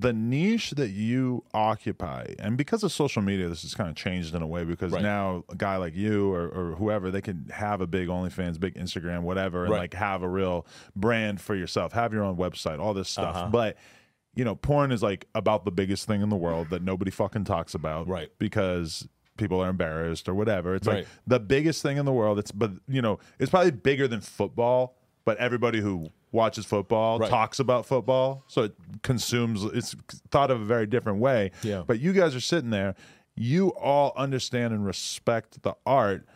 [0.00, 4.34] the niche that you occupy, and because of social media, this has kind of changed
[4.34, 5.02] in a way because Right.
[5.02, 8.74] now a guy like you or, or whoever, they can have a big OnlyFans, big
[8.74, 9.80] Instagram, whatever, and Right.
[9.80, 13.36] like have a real brand for yourself, have your own website, all this stuff.
[13.36, 13.48] Uh-huh.
[13.50, 13.76] But
[14.34, 17.44] you know, porn is like about the biggest thing in the world that nobody fucking
[17.44, 18.30] talks about, Right.
[18.38, 20.74] Because people are embarrassed or whatever.
[20.74, 20.98] It's Right.
[20.98, 22.38] like the biggest thing in the world.
[22.38, 24.96] It's but you know, it's probably bigger than football.
[25.24, 27.30] But everybody who watches football Right.
[27.30, 29.62] talks about football, so it consumes.
[29.64, 29.94] It's
[30.30, 31.50] thought of a very different way.
[31.62, 31.82] Yeah.
[31.86, 32.94] But you guys are sitting there.
[33.36, 36.26] You all understand and respect the art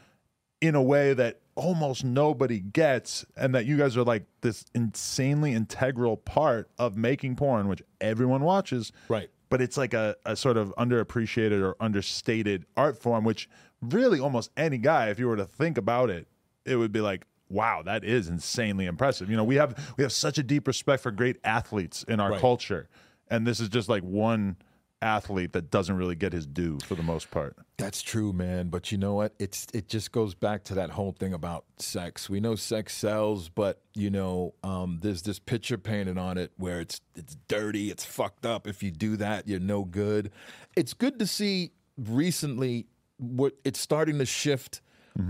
[0.61, 5.53] in a way that almost nobody gets and that you guys are like this insanely
[5.55, 9.31] integral part of making porn which everyone watches Right.
[9.49, 13.49] but it's like a, a sort of underappreciated or understated art form which
[13.81, 16.27] really almost any guy if you were to think about it
[16.67, 20.13] it would be like wow that is insanely impressive you know we have we have
[20.13, 22.41] such a deep respect for great athletes in our Right.
[22.41, 22.89] culture
[23.29, 24.57] and this is just like one
[25.03, 28.69] athlete that doesn't really get his due for the most part That's true, man.
[28.71, 29.35] But you know what?
[29.39, 32.31] It's it just goes back to that whole thing about sex.
[32.31, 36.81] We know sex sells, but you know, um, there's this picture painted on it where
[36.81, 38.67] it's it's dirty, it's fucked up.
[38.67, 40.31] If you do that, you're no good.
[40.75, 42.87] It's good to see recently
[43.19, 44.81] what it's starting to shift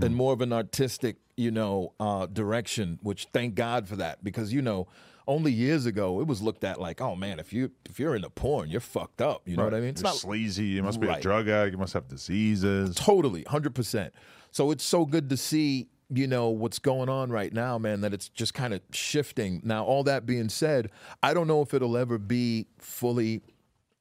[0.01, 2.99] in more of an artistic, you know, uh, direction.
[3.01, 4.87] Which thank God for that, because you know.
[5.29, 8.29] Only years ago, it was looked at like, oh man, if you if you're into
[8.29, 9.41] porn, you're fucked up.
[9.45, 9.89] You know what I mean?
[9.89, 13.43] It's You're not sleazy you must be a drug addict you must have diseases Totally,
[13.43, 14.13] hundred percent.
[14.51, 17.99] So it's so good to see, you know, what's going on right now, man.
[17.99, 19.59] That it's just kind of shifting.
[19.65, 23.41] Now, all that being said, I don't know if it'll ever be fully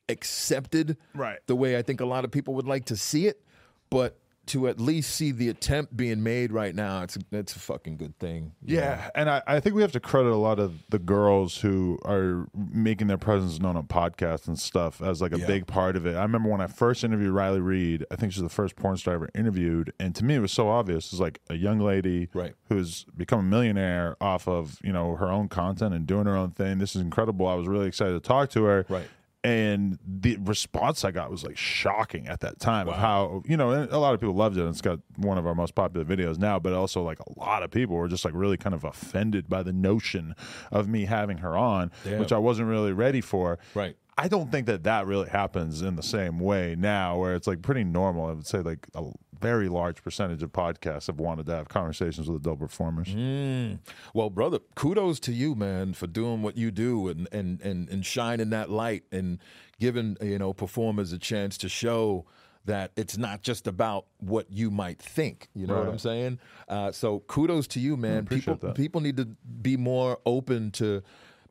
[0.09, 1.39] accepted, Right.
[1.47, 3.43] The way I think a lot of people would like to see it,
[3.91, 7.97] but to at least see the attempt being made right now, it's it's a fucking
[7.97, 8.53] good thing.
[8.65, 11.99] Yeah, and I, I think we have to credit a lot of the girls who
[12.05, 15.47] are making their presence known on podcasts and stuff as like a Yeah.
[15.47, 16.17] big part of it.
[16.17, 19.15] I remember when I first interviewed Riley Reid, I think she's the first porn star
[19.15, 21.13] I ever interviewed, and to me it was so obvious.
[21.13, 22.55] It's like a young lady Right.
[22.69, 26.51] who's become a millionaire off of you know her own content and doing her own
[26.53, 26.79] thing.
[26.79, 27.47] This is incredible.
[27.49, 28.87] I was really excited to talk to her.
[28.89, 29.09] Right.
[29.47, 33.71] And the response I got was like shocking at that time of how you know
[33.89, 34.61] a lot of people loved it.
[34.63, 37.63] and It's got one of our most popular videos now, but also like a lot
[37.63, 40.35] of people were just like really kind of offended by the notion
[40.73, 42.19] of me having her on, Damn.
[42.19, 43.61] which I wasn't really ready for.
[43.73, 43.97] Right.
[44.19, 47.61] I don't think that that really happens in the same way now, where it's like
[47.61, 48.27] pretty normal.
[48.27, 49.05] I would say like a
[49.39, 53.09] very large percentage of podcasts have wanted to have conversations with adult performers.
[53.09, 53.81] Mm.
[54.15, 58.07] Well, brother, kudos to you, man, for doing what you do and and and, and
[58.07, 59.39] shining that light and
[59.79, 62.25] giving you know performers a chance to show
[62.65, 65.49] that it's not just about what you might think.
[65.55, 66.39] You know what I'm saying?
[66.69, 68.21] Uh, so kudos to you, man.
[68.21, 68.75] appreciate people that.
[68.77, 69.27] people need to
[69.63, 71.03] be more open to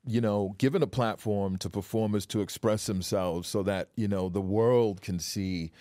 [0.08, 4.42] you know, giving a platform to performers to express themselves so that, you know, the
[4.42, 5.72] world can see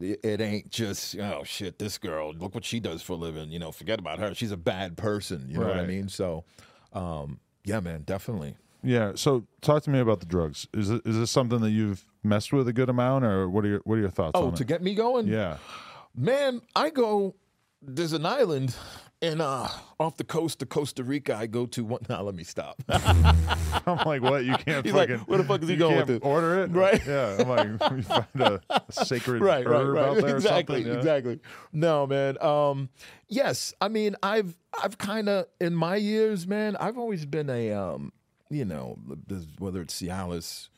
[0.00, 3.50] it ain't just, oh shit, this girl, look what she does for a living.
[3.52, 4.34] You know, forget about her.
[4.34, 5.46] She's a bad person.
[5.48, 6.08] You know what I mean?
[6.08, 6.44] So,
[6.92, 8.56] um, yeah, man, definitely.
[8.82, 9.12] Yeah.
[9.14, 10.66] So talk to me about the drugs.
[10.74, 13.68] Is it, is this something that you've messed with a good amount, or what are
[13.68, 14.66] your what are your thoughts Oh, to it?
[14.66, 15.26] get me going?
[15.28, 15.58] yeah.
[16.16, 17.34] Man, I go.
[17.80, 18.74] There's an island,
[19.24, 21.84] and uh, off the coast of Costa Rica, I go to.
[21.84, 22.82] One, now let me stop.
[22.88, 24.44] I'm like, what?
[24.44, 25.24] You can't He's like, fucking.
[25.24, 26.20] where the fuck is he going with this?
[26.22, 27.04] Order it, Right.
[27.06, 27.36] Yeah.
[27.38, 30.08] I'm like, you find a, a sacred right, right, herb right.
[30.08, 30.92] out there exactly, or something.
[30.92, 30.98] yeah?
[30.98, 31.40] exactly.
[31.72, 32.42] No, man.
[32.42, 32.90] Um,
[33.28, 36.76] yes, I mean, I've I've kind of in my years, man.
[36.76, 38.12] I've always been a um,
[38.50, 38.98] you know,
[39.58, 40.68] whether it's Cialis,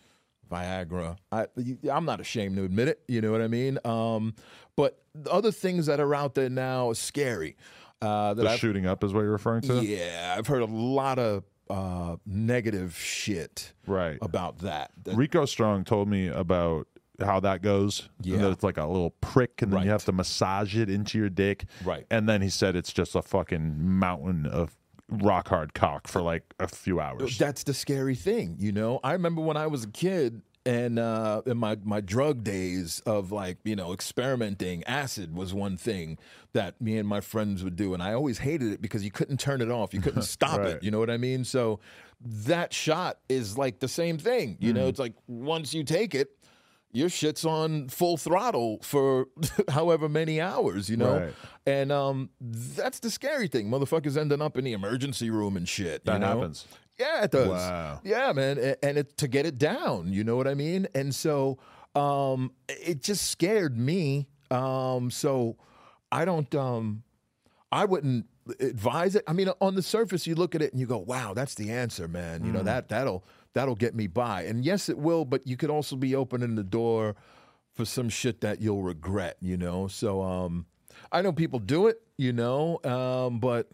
[0.51, 1.17] Viagra.
[1.33, 1.47] I
[1.91, 3.01] I'm not ashamed to admit it.
[3.09, 3.79] You know what I mean?
[3.85, 4.35] Um,
[4.77, 7.57] but the other things that are out there now are scary.
[8.03, 9.83] Uh, that The I've, shooting up is what you're referring to.
[9.85, 14.19] yeah, I've heard a lot of uh, negative shit Right.
[14.23, 14.91] about that.
[15.07, 16.87] Rico Strong told me about
[17.21, 18.09] how that goes.
[18.21, 18.39] Yeah.
[18.39, 21.31] that it's like a little prick, and then you have to massage it into your
[21.31, 21.65] dick.
[21.85, 22.07] Right.
[22.11, 24.77] And then he said it's just a fucking mountain of
[25.09, 27.39] rock hard cock for like a few hours.
[27.39, 29.01] That's the scary thing, you know.
[29.03, 33.33] I remember when I was a kid and uh, in my my drug days of
[33.33, 36.19] like you know experimenting, acid was one thing
[36.53, 39.39] that me and my friends would do, and I always hated it because you couldn't
[39.41, 40.69] turn it off, you couldn't stop Right.
[40.73, 40.83] it.
[40.83, 41.45] You know what I mean?
[41.45, 41.81] So
[42.21, 44.59] that shot is like the same thing.
[44.61, 44.79] You Mm-hmm.
[44.83, 46.31] know, it's like once you take it.
[46.93, 49.27] Your shit's on full throttle for
[49.69, 51.35] however many hours, you know, Right.
[51.67, 53.69] and um, that's the scary thing.
[53.69, 56.03] Motherfuckers ending up in the emergency room and shit.
[56.07, 56.29] you That know?
[56.39, 56.65] happens.
[56.99, 57.49] Yeah, it does.
[57.49, 58.01] Wow.
[58.05, 60.89] Yeah, man, and it, to get it down, you know what I mean.
[60.95, 61.59] And so,
[61.95, 64.29] um, it just scared me.
[64.51, 65.57] Um, so
[66.11, 66.53] I don't.
[66.55, 67.03] Um,
[67.73, 68.27] I wouldn't
[68.61, 69.25] advise it.
[69.27, 71.71] I mean, on the surface, you look at it and you go, "Wow, that's the
[71.71, 74.43] answer, man." You know that that'll that'll get me by.
[74.43, 75.25] And yes, it will.
[75.25, 77.17] But you could also be opening the door
[77.75, 79.37] for some shit that you'll regret.
[79.41, 79.89] You know.
[79.89, 80.67] So um,
[81.13, 82.01] I know people do it.
[82.17, 82.81] You know.
[82.85, 83.71] Um, but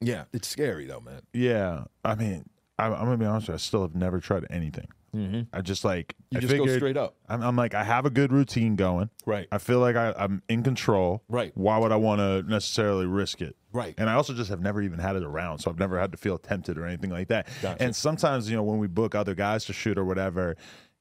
[0.00, 1.20] yeah, it's scary though, man.
[1.32, 1.84] Yeah.
[2.04, 3.48] I mean, I'm, I'm gonna be honest.
[3.48, 4.88] With you, I still have never tried anything.
[5.14, 5.40] Mm-hmm.
[5.52, 7.16] I just like You I just go straight up.
[7.28, 9.10] I'm, I'm like I have a good routine going.
[9.26, 9.48] Right.
[9.50, 11.24] I feel like I, I'm in control.
[11.28, 11.50] Right.
[11.56, 13.56] Why would I want to necessarily risk it?
[13.72, 13.94] Right.
[13.98, 16.18] And I also just have never even had it around, so I've never had to
[16.18, 17.48] feel tempted or anything like that.
[17.60, 17.82] Gotcha.
[17.82, 20.56] And sometimes, you know, when we book other guys to shoot or whatever,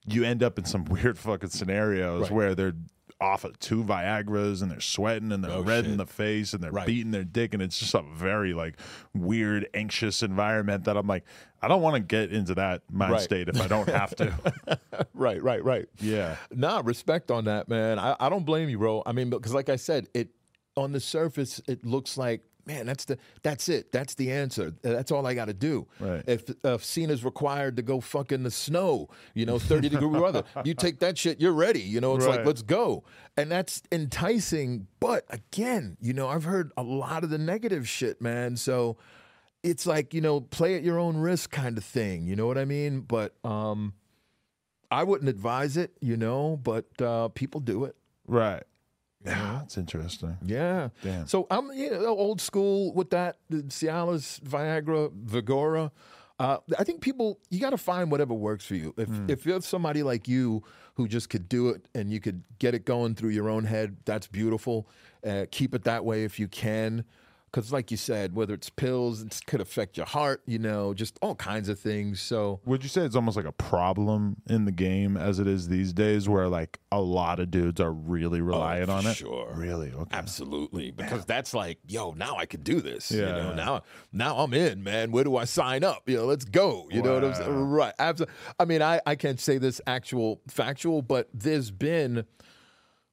[0.07, 2.31] you end up in some weird fucking scenarios Right.
[2.31, 2.73] where they're
[3.21, 6.63] off of two Viagra's and they're sweating and they're Oh, red in the face and
[6.63, 6.87] they're Right.
[6.87, 8.75] beating their dick and it's just a very like
[9.13, 11.25] weird, anxious environment that I'm like,
[11.61, 13.21] I don't want to get into that mind Right.
[13.21, 14.79] state if I don't have to.
[15.13, 15.87] Right, right, right.
[15.99, 16.37] yeah.
[16.51, 17.99] Nah, respect on that, man.
[17.99, 19.03] I, I don't blame you, bro.
[19.05, 20.29] I mean, because like I said, it
[20.77, 23.91] on the surface it looks like, man, that's the that's it.
[23.91, 24.73] That's the answer.
[24.81, 25.87] That's all I got to do.
[25.99, 26.23] Right.
[26.27, 30.43] If if Cena's required to go fuck in the snow, you know, thirty degree weather,
[30.63, 31.81] you take that shit, you're ready.
[31.81, 33.03] You know, it's like let's go,
[33.37, 34.87] and that's enticing.
[34.99, 38.55] But again, you know, I've heard a lot of the negative shit, man.
[38.55, 38.97] So.
[39.61, 42.25] It's like you know, play at your own risk kind of thing.
[42.25, 43.01] You know what I mean?
[43.01, 43.91] But um,
[44.89, 47.97] I wouldn't advise it, you know, but uh, people do it.
[48.25, 48.63] Right.
[49.25, 50.37] Yeah, that's interesting.
[50.45, 50.89] Yeah.
[51.03, 51.27] Damn.
[51.27, 53.37] So I'm you know, old school with that.
[53.49, 55.91] The Cialis, Viagra, Vigora.
[56.39, 58.93] Uh, I think people, you got to find whatever works for you.
[58.97, 62.73] If if you're somebody like you who just could do it and you could get
[62.73, 64.87] it going through your own head, that's beautiful.
[65.25, 67.03] Uh, keep it that way if you can.
[67.51, 71.17] Because, like you said, whether it's pills, it could affect your heart, you know, just
[71.21, 72.21] all kinds of things.
[72.21, 75.67] So, Would you say it's almost like a problem in the game as it is
[75.67, 79.15] these days where like a lot of dudes are really oh, relying on it?
[79.15, 79.51] sure.
[79.55, 79.91] Really?
[79.91, 80.15] Okay.
[80.15, 83.11] Absolutely, because that's like, yo, now I can do this.
[83.11, 83.31] You Yeah.
[83.31, 85.11] know, now now I'm in, man.
[85.11, 86.07] Where do I sign up?
[86.07, 86.87] You know, let's go.
[86.91, 87.51] You know what I'm saying?
[87.51, 87.93] Right.
[87.97, 88.35] Absolutely.
[88.59, 92.25] I mean, I I can't say this actual factual, but there's been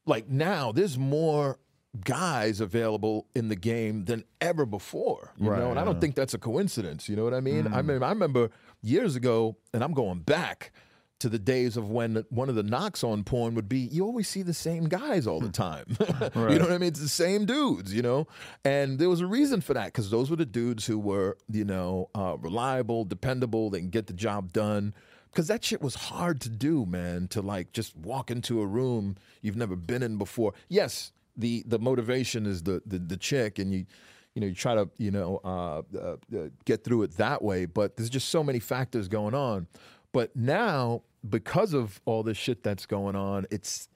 [0.05, 1.59] like now there's more
[2.05, 5.33] guys available in the game than ever before.
[5.37, 7.09] You Right, know, and I don't think that's a coincidence.
[7.09, 7.65] You know what I mean?
[7.65, 7.75] Mm.
[7.75, 8.51] I mean, I remember
[8.83, 10.73] years ago, and I'm going back
[11.19, 14.29] to the days of when one of the knocks on porn would be you always
[14.29, 15.87] see the same guys all the time.
[15.99, 16.89] you know what I mean?
[16.89, 18.27] It's the same dudes, you know?
[18.67, 21.65] And there was a reason for that because those were the dudes who were, you
[21.65, 24.93] know, uh, reliable, dependable, they can get the job done.
[25.33, 29.17] Because that shit was hard to do, man, to like just walk into a room
[29.43, 30.53] you've never been in before.
[30.69, 33.87] Yes, the, the motivation is the, the, the chick and you,
[34.35, 37.65] you know, you try to, you know, uh, uh, uh, get through it that way.
[37.65, 39.67] But there's just so many factors going on.
[40.13, 43.89] But now, because of all this shit that's going on, it's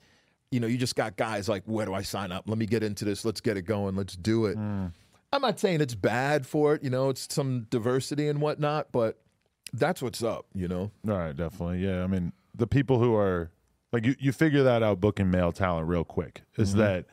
[0.51, 2.43] you know, you just got guys like, where do I sign up?
[2.47, 3.23] Let me get into this.
[3.23, 3.95] Let's get it going.
[3.95, 4.57] Let's do it.
[4.57, 4.91] Mm.
[5.33, 6.83] I'm not saying it's bad for it.
[6.83, 9.21] You know, it's some diversity and whatnot, but
[9.71, 10.45] that's what's up.
[10.53, 10.91] You know.
[11.07, 11.79] All right, definitely.
[11.79, 13.49] Yeah, I mean, the people who are
[13.93, 16.41] like you, you figure that out booking male talent real quick.
[16.57, 16.79] Is mm-hmm.
[16.79, 17.05] that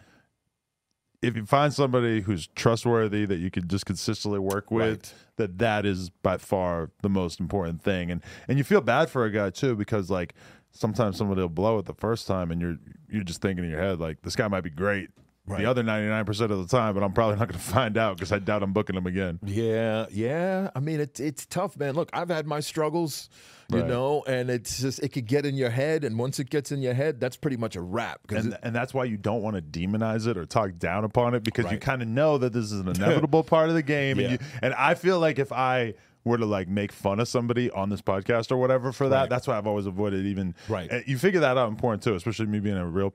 [1.22, 5.14] if you find somebody who's trustworthy that you can just consistently work with right.
[5.37, 9.24] that that is by far the most important thing and and you feel bad for
[9.24, 10.35] a guy too because like
[10.70, 12.76] sometimes somebody will blow it the first time and you're
[13.09, 15.11] you're just thinking in your head like this guy might be great
[15.48, 15.62] Right.
[15.62, 18.32] The other 99% of the time, but I'm probably not going to find out because
[18.32, 19.38] I doubt I'm booking them again.
[19.44, 20.70] Yeah, yeah.
[20.74, 21.94] I mean, it's it's tough, man.
[21.94, 23.30] Look, I've had my struggles,
[23.70, 23.88] you right.
[23.88, 26.04] know, and it's just, it could get in your head.
[26.04, 28.20] And once it gets in your head, that's pretty much a wrap.
[28.30, 31.34] And, it, and that's why you don't want to demonize it or talk down upon
[31.34, 31.74] it because right.
[31.74, 34.18] you kind of know that this is an inevitable part of the game.
[34.18, 34.28] Yeah.
[34.28, 37.70] And, you, and I feel like if I were to like make fun of somebody
[37.70, 39.30] on this podcast or whatever for that, right.
[39.30, 40.54] that's why I've always avoided even.
[40.68, 41.06] Right.
[41.06, 43.12] You figure that out important too, especially me being a real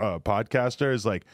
[0.00, 1.24] uh, podcaster, is like,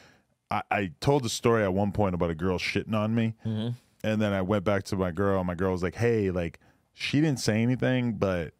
[0.51, 3.69] I, I told the story at one point about a girl shitting on me, mm-hmm.
[4.03, 6.59] and then I went back to my girl, and my girl was like, "Hey, like
[6.93, 8.53] she didn't say anything, but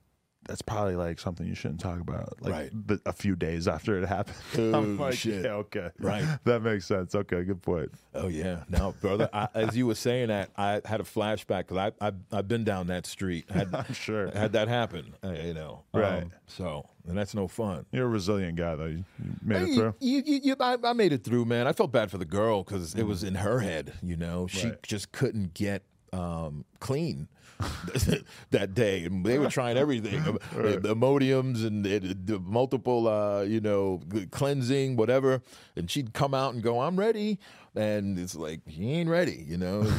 [0.47, 2.41] that's probably like something you shouldn't talk about.
[2.41, 2.69] Like right.
[2.73, 4.37] but a few days after it happened.
[4.57, 5.45] Oh, I'm like, shit.
[5.45, 5.89] Yeah, okay.
[5.99, 6.25] Right.
[6.45, 7.13] That makes sense.
[7.13, 7.91] Okay, good point.
[8.13, 8.63] Oh yeah.
[8.69, 12.11] Now, brother, I, as you were saying that, I had a flashback because I, I
[12.31, 13.49] I've been down that street.
[13.49, 14.29] Had, I'm sure.
[14.31, 15.83] Had that happen, uh, you know.
[15.93, 16.23] Right.
[16.23, 17.85] Um, so and that's no fun.
[17.91, 18.85] You're a resilient guy, though.
[18.85, 19.95] You, you made it through.
[19.99, 21.67] You, you, you, I, I, made it through, man.
[21.67, 22.99] I felt bad for the girl because mm.
[22.99, 23.93] it was in her head.
[24.01, 24.83] You know, she right.
[24.83, 25.83] just couldn't get
[26.15, 27.27] um, clean.
[28.51, 30.21] that day, and they were trying everything,
[30.55, 30.81] right.
[30.81, 34.01] the Imodiums and the multiple, uh, you know,
[34.31, 35.41] cleansing, whatever.
[35.77, 37.39] And she'd come out and go, "I'm ready,"
[37.73, 39.89] and it's like he ain't ready, you know.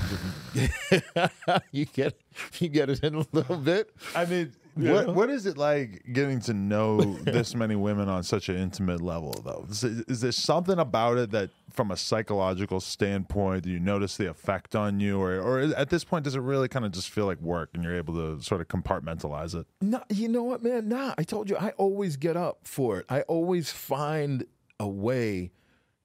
[1.73, 2.21] you get
[2.59, 3.91] you get it in a little bit.
[4.15, 8.49] I mean, what what is it like getting to know this many women on such
[8.49, 9.67] an intimate level though?
[9.71, 14.29] Is, is, there something about it that from a psychological standpoint do you notice the
[14.29, 15.21] effect on you?
[15.21, 17.83] Or or at this point does it really kind of just feel like work and
[17.83, 19.67] you're able to sort of compartmentalize it?
[19.81, 20.89] No you know what man?
[20.89, 23.07] Nah i told you i always get up for it.
[23.09, 24.45] I always find
[24.79, 25.53] a way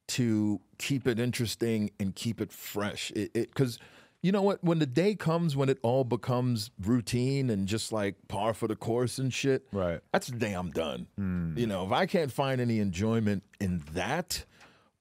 [0.08, 3.12] to keep it interesting and keep it fresh.
[3.16, 3.80] It because
[4.22, 4.64] you know what?
[4.64, 8.76] When the day comes when it all becomes routine and just like par for the
[8.76, 10.00] course and shit, right?
[10.12, 11.08] That's the day I'm done.
[11.20, 11.58] Mm.
[11.58, 14.46] You know, if I can't find any enjoyment in that,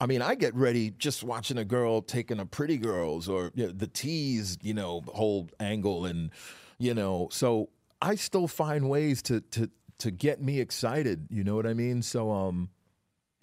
[0.01, 3.67] I mean, I get ready just watching a girl taking a pretty girls or you
[3.67, 6.31] know, the tease, you know, whole angle, and
[6.79, 7.69] you know, so
[8.01, 11.27] I still find ways to to to get me excited.
[11.29, 12.01] You know what I mean?
[12.01, 12.71] So um,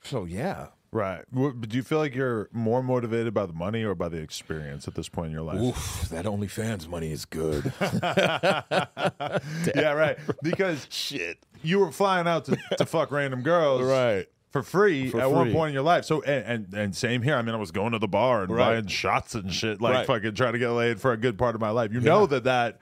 [0.04, 1.24] so yeah, Right.
[1.32, 4.96] Do you feel like you're more motivated by the money or by the experience at
[4.96, 5.62] this point in your life?
[5.62, 7.72] Oof, that OnlyFans money is good.
[9.76, 10.18] yeah, right.
[10.42, 14.26] Because shit, you were flying out to, to fuck random girls, right?
[14.50, 15.34] For free for at free.
[15.34, 16.04] one point in your life.
[16.04, 17.36] So and, and, and same here.
[17.36, 18.72] I mean, I was going to the bar and right.
[18.72, 20.08] buying shots and shit, like right.
[20.08, 21.94] fucking trying to get laid for a good part of my life.
[21.94, 22.10] You yeah.
[22.10, 22.80] know that that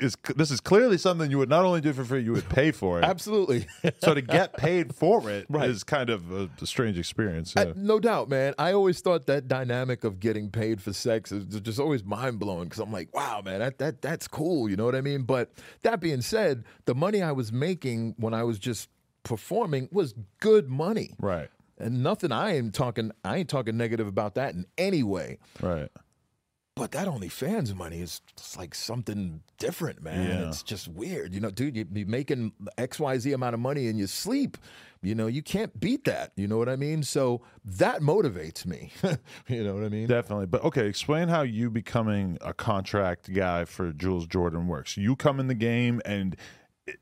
[0.00, 2.70] is this is clearly something you would not only do for free, you would pay
[2.70, 3.04] for it.
[3.04, 3.66] Absolutely.
[3.98, 5.68] so to get paid for it right.
[5.68, 7.54] is kind of a, a strange experience.
[7.56, 7.72] Yeah.
[7.74, 8.54] no doubt, man.
[8.58, 12.64] I always thought that dynamic of getting paid for sex is just always mind blowing
[12.64, 14.70] because I'm like, wow, man, that that that's cool.
[14.70, 15.22] You know what I mean?
[15.22, 18.88] But that being said, the money I was making when I was just
[19.24, 21.14] performing was good money.
[21.18, 21.48] Right.
[21.78, 25.38] And nothing I am talking I ain't talking negative about that in any way.
[25.60, 25.90] Right.
[26.78, 28.22] But that OnlyFans money is
[28.56, 30.28] like something different, man.
[30.28, 30.48] Yeah.
[30.48, 31.34] It's just weird.
[31.34, 34.56] You know, dude, you be making XYZ amount of money in your sleep.
[35.02, 36.32] You know, you can't beat that.
[36.36, 37.02] You know what I mean?
[37.02, 38.92] So that motivates me.
[39.48, 40.06] you know what I mean?
[40.06, 40.46] Definitely.
[40.46, 44.96] But okay, explain how you becoming a contract guy for Jules Jordan works.
[44.96, 46.36] You come in the game and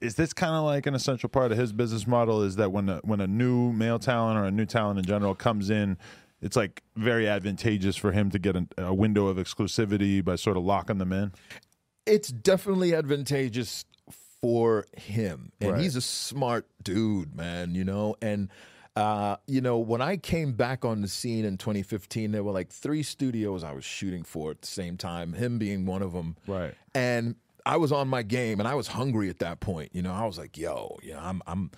[0.01, 2.89] is this kind of like an essential part of his business model is that when
[2.89, 5.97] a, when a new male talent or a new talent in general comes in
[6.47, 10.57] it's like very advantageous for him to get a, a window of exclusivity by sort
[10.57, 11.33] of locking them in.
[12.07, 13.85] It's definitely advantageous
[14.41, 15.81] for him, and Right.
[15.83, 17.75] he's a smart dude, man.
[17.75, 18.49] You know, and.
[18.95, 22.71] Uh, you know, when I came back on the scene in 2015, there were like
[22.71, 26.35] three studios I was shooting for at the same time, him being one of them.
[26.47, 26.73] Right.
[26.95, 27.35] And
[27.67, 29.91] I was on my game and I was hungry at that point.
[29.93, 31.73] You know, I was like, yo, yeah, I'm I'm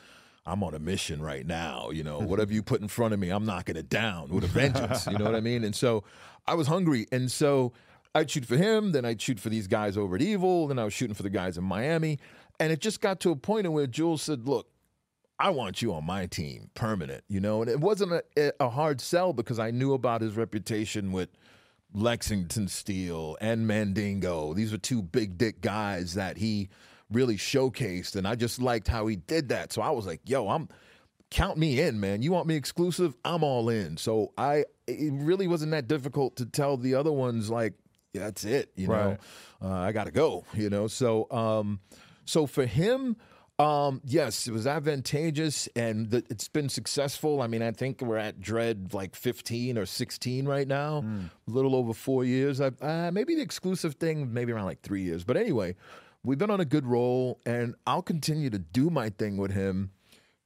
[0.48, 1.90] I'm on a mission right now.
[1.90, 2.28] You know, mm-hmm.
[2.28, 5.06] whatever you put in front of me, I'm knocking it down with a vengeance.
[5.06, 5.64] you know what I mean?
[5.64, 6.04] And so
[6.46, 7.06] I was hungry.
[7.12, 7.72] And so
[8.14, 10.84] I'd shoot for him, then I'd shoot for these guys over at Evil, then I
[10.84, 12.18] was shooting for the guys in Miami.
[12.58, 14.66] And it just got to a point in where Jules said, Look,
[15.38, 17.62] I want you on my team, permanent, you know?
[17.62, 21.28] And it wasn't a, a hard sell because I knew about his reputation with
[21.94, 24.52] Lexington Steele and Mandingo.
[24.52, 26.70] These were two big dick guys that he
[27.10, 29.72] really showcased, and I just liked how he did that.
[29.72, 30.68] So I was like, yo, I'm
[31.30, 32.22] count me in, man.
[32.22, 33.14] You want me exclusive?
[33.24, 33.96] I'm all in.
[33.96, 37.74] So I it really wasn't that difficult to tell the other ones like
[38.14, 39.18] that's it, you know.
[39.62, 40.86] Uh, I got to go, you know.
[40.86, 41.80] So um
[42.24, 43.16] so for him
[43.60, 47.42] um, yes, it was advantageous and the, it's been successful.
[47.42, 51.24] I mean, I think we're at Dredd like 15 or 16 right now, mm.
[51.24, 52.60] a little over four years.
[52.60, 55.24] Uh, maybe the exclusive thing, maybe around like three years.
[55.24, 55.74] But anyway,
[56.28, 59.92] we've been on a good roll, and I'll continue to do my thing with him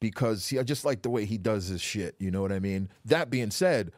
[0.00, 2.14] because he, I just like the way he does his shit.
[2.20, 2.88] You know what I mean?
[3.04, 3.90] That being said,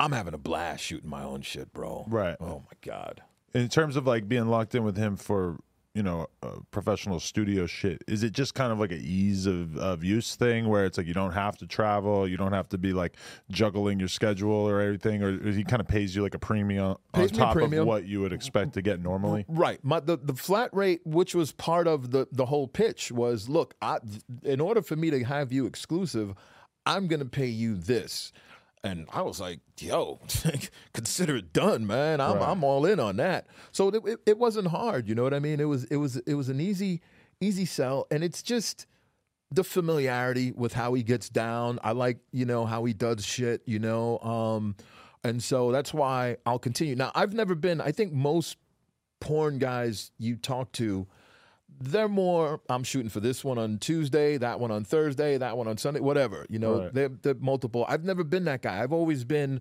[0.00, 2.06] I'm having a blast shooting my own shit, bro.
[2.08, 2.36] Right.
[2.40, 3.22] Oh my god.
[3.54, 5.58] In terms of like being locked in with him for
[5.96, 9.78] you know uh, professional studio shit is it just kind of like an ease of,
[9.78, 12.76] of use thing where it's like you don't have to travel you don't have to
[12.76, 13.16] be like
[13.50, 17.32] juggling your schedule or everything or he kind of pays you like a premium pays
[17.32, 17.80] on top premium.
[17.80, 19.46] of what you would expect to get normally?
[19.48, 19.82] Right.
[19.82, 23.74] My, the, the flat rate which was part of the, the whole pitch was look
[23.80, 23.98] I,
[24.42, 26.34] in order for me to have you exclusive
[26.84, 28.32] i'm going to pay you this
[28.86, 30.20] and I was like, yo,
[30.92, 32.20] consider it done, man.
[32.20, 32.48] I'm, right.
[32.48, 33.48] I'm all in on that.
[33.72, 35.08] So it, it, it, wasn't hard.
[35.08, 35.58] You know what I mean?
[35.58, 37.02] It was, it was, it was an easy,
[37.40, 38.06] easy sell.
[38.10, 38.86] And it's just
[39.50, 41.80] the familiarity with how he gets down.
[41.82, 44.18] I like, you know, how he does shit, you know?
[44.20, 44.76] Um,
[45.24, 46.94] and so that's why I'll continue.
[46.94, 48.56] Now, I've never been, I think most
[49.20, 51.08] porn guys you talk to,
[51.80, 55.68] they're more i'm shooting for this one on tuesday that one on thursday that one
[55.68, 56.94] on sunday whatever you know right.
[56.94, 57.84] they're, they're, multiple.
[57.88, 58.82] I've never been that guy.
[58.82, 59.60] I've always been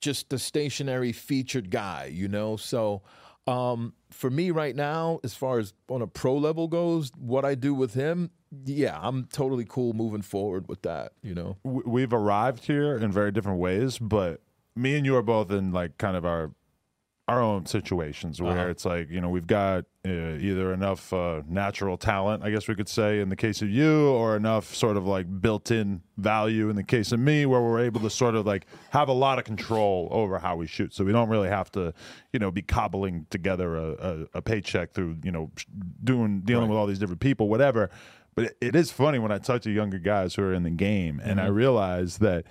[0.00, 2.56] just the stationary featured guy you know?
[2.56, 3.02] So
[3.46, 7.54] um, for me right now as far as on a pro level goes what i
[7.54, 8.30] do with him
[8.64, 11.56] yeah i'm totally cool moving forward with that you know?
[11.64, 14.42] We've arrived here in very different ways but
[14.76, 16.52] me and you are both in like kind of our
[17.28, 18.70] our own situations where uh-huh.
[18.70, 22.74] it's like you know we've got uh, either enough uh, natural talent i guess we
[22.74, 26.76] could say in the case of you or enough sort of like built-in value in
[26.76, 29.44] the case of me where we're able to sort of like have a lot of
[29.44, 31.92] control over how we shoot so we don't really have to
[32.32, 35.50] you know be cobbling together a, a, a paycheck through you know
[36.02, 36.70] doing dealing right.
[36.70, 37.90] with all these different people whatever
[38.36, 40.70] but it, it is funny when i talk to younger guys who are in the
[40.70, 41.46] game and mm-hmm.
[41.46, 42.46] i realize that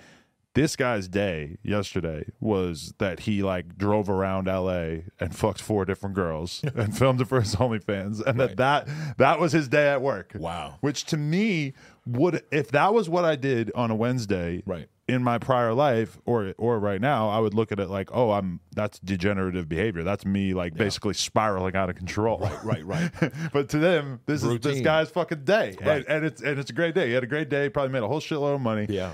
[0.58, 6.16] this guy's day yesterday was that he like drove around LA and fucked four different
[6.16, 8.56] girls and filmed it for his OnlyFans, and right.
[8.56, 10.32] that that that was his day at work.
[10.34, 10.78] Wow.
[10.80, 11.74] Which to me
[12.06, 14.88] would, if that was what I did on a Wednesday, right.
[15.06, 18.32] In my prior life, or or right now, I would look at it like, oh,
[18.32, 20.02] I'm that's degenerative behavior.
[20.02, 20.78] That's me, like yeah.
[20.78, 22.40] basically spiraling out of control.
[22.40, 23.32] Right, right, right.
[23.54, 24.72] but to them, this Routine.
[24.72, 25.98] is this guy's fucking day, right.
[25.98, 27.06] and, and it's and it's a great day.
[27.06, 27.70] He had a great day.
[27.70, 28.86] Probably made a whole shitload of money.
[28.90, 29.12] Yeah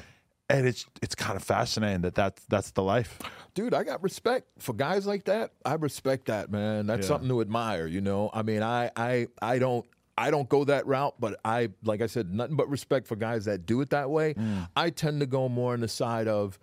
[0.48, 3.18] and it's it's kind of fascinating that that's that's the life
[3.54, 7.08] dude i got respect for guys like that i respect that man that's yeah.
[7.08, 9.86] something to admire you know i mean i i i don't
[10.16, 13.46] I don't go that route, but I, like I said, nothing but respect for guys
[13.46, 14.34] that do it that way.
[14.34, 14.68] Mm.
[14.76, 16.58] I tend to go more on the side of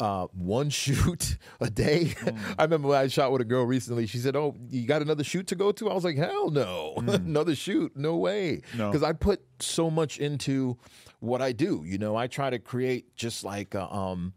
[0.00, 2.14] uh, one shoot a day.
[2.16, 2.38] Mm.
[2.58, 4.06] I remember when I shot with a girl recently.
[4.06, 6.94] She said, "Oh, you got another shoot to go to?" I was like, "Hell no,
[6.96, 7.14] mm.
[7.14, 9.08] another shoot, no way." Because no.
[9.08, 10.76] I put so much into
[11.20, 11.84] what I do.
[11.86, 14.34] You know, I try to create just like a, um,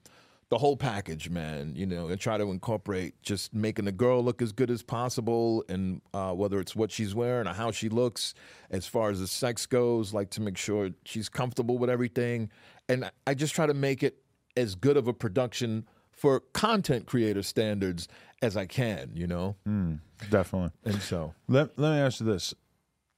[0.49, 1.73] the whole package, man.
[1.75, 5.65] You know, and try to incorporate just making the girl look as good as possible,
[5.67, 8.35] and uh, whether it's what she's wearing or how she looks,
[8.69, 12.51] as far as the sex goes, like to make sure she's comfortable with everything.
[12.89, 14.17] And I just try to make it
[14.57, 18.07] as good of a production for content creator standards
[18.41, 19.11] as I can.
[19.13, 19.99] You know, mm,
[20.29, 20.71] definitely.
[20.83, 22.53] And so, let let me ask you this: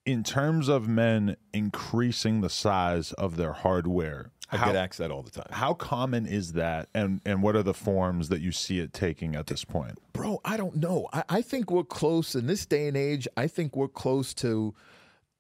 [0.06, 5.12] in terms of men increasing the size of their hardware, I how, get asked that
[5.12, 5.48] all the time.
[5.52, 9.36] How common is that, and and what are the forms that you see it taking
[9.36, 9.98] at this point?
[10.14, 11.08] Bro, I don't know.
[11.14, 13.28] I, I think we're close in this day and age.
[13.38, 14.74] I think we're close to,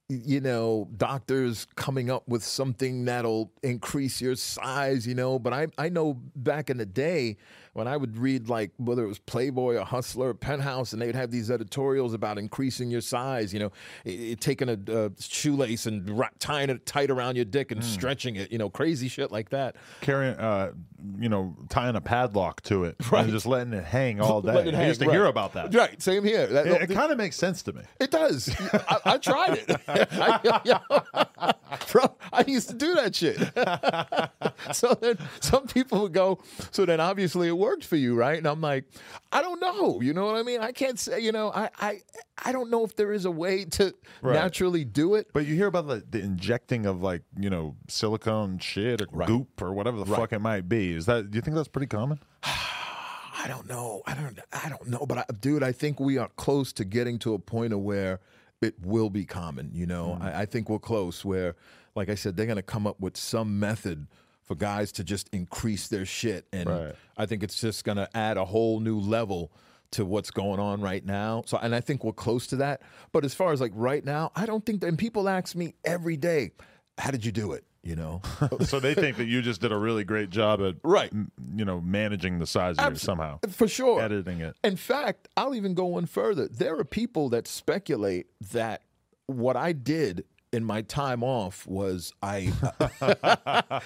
[0.10, 5.06] you know, doctors coming up with something that'll increase your size.
[5.08, 7.38] You know, but I I know back in the day
[7.80, 11.16] when I would read like whether it was Playboy or Hustler or Penthouse, and they'd
[11.16, 13.72] have these editorials about increasing your size, you know,
[14.04, 17.82] it, it, taking a, a, shoelace and ra- tying it tight around your dick and
[17.82, 17.86] mm.
[17.86, 19.78] stretching it, you know, crazy shit like that.
[20.02, 20.74] Carrying, uh,
[21.18, 23.24] you know, tying a padlock to it right.
[23.24, 24.74] and just letting it hang all day.
[24.76, 25.16] I used to right.
[25.16, 25.74] hear about that.
[25.74, 26.48] Right, same here.
[26.48, 27.84] That, it, it kind of makes sense to me.
[28.02, 28.54] It does.
[28.74, 29.82] I, I, tried it.
[29.88, 31.54] I,
[31.92, 33.38] Bro, I used to do that shit.
[34.74, 36.40] so then some people would go,
[36.72, 38.38] so then obviously it worked for you, right?
[38.38, 38.86] And I'm like,
[39.32, 40.02] I don't know.
[40.02, 40.62] You know what I mean?
[40.62, 42.02] I can't say, you know, I I,
[42.44, 44.34] I don't know if there is a way to right.
[44.34, 45.30] naturally do it.
[45.34, 49.28] But you hear about the, the injecting of like, you know, silicone shit or right.
[49.28, 50.20] goop or whatever the right.
[50.20, 50.94] fuck it might be.
[50.94, 52.20] Is that do you think that's pretty common?
[52.44, 54.02] I don't know.
[54.06, 57.20] I don't I don't know, but I, dude, I think we are close to getting
[57.20, 58.20] to a point of where
[58.62, 59.72] it will be common.
[59.74, 60.24] You know, mm.
[60.24, 61.24] I, I, think we're close.
[61.24, 61.56] Where,
[61.96, 64.08] like I said, they're going to come up with some method
[64.44, 66.96] for guys to just increase their shit, and right.
[67.18, 69.52] I think it's just going to add a whole new level
[69.92, 71.44] to what's going on right now.
[71.46, 72.82] So, and I think we're close to that.
[73.12, 74.82] But as far as like right now, I don't think.
[74.82, 76.52] That, and people ask me every day,
[76.98, 78.22] "How did you do it?" You know.
[78.66, 81.12] so they think that you just did a really great job at right,
[81.56, 83.40] you know, managing the size of Abs- somehow.
[83.50, 84.02] For sure.
[84.02, 84.56] Editing it.
[84.64, 86.48] In fact, I'll even go one further.
[86.48, 88.84] There are people that speculate that
[89.28, 92.40] what I did in my time off was I,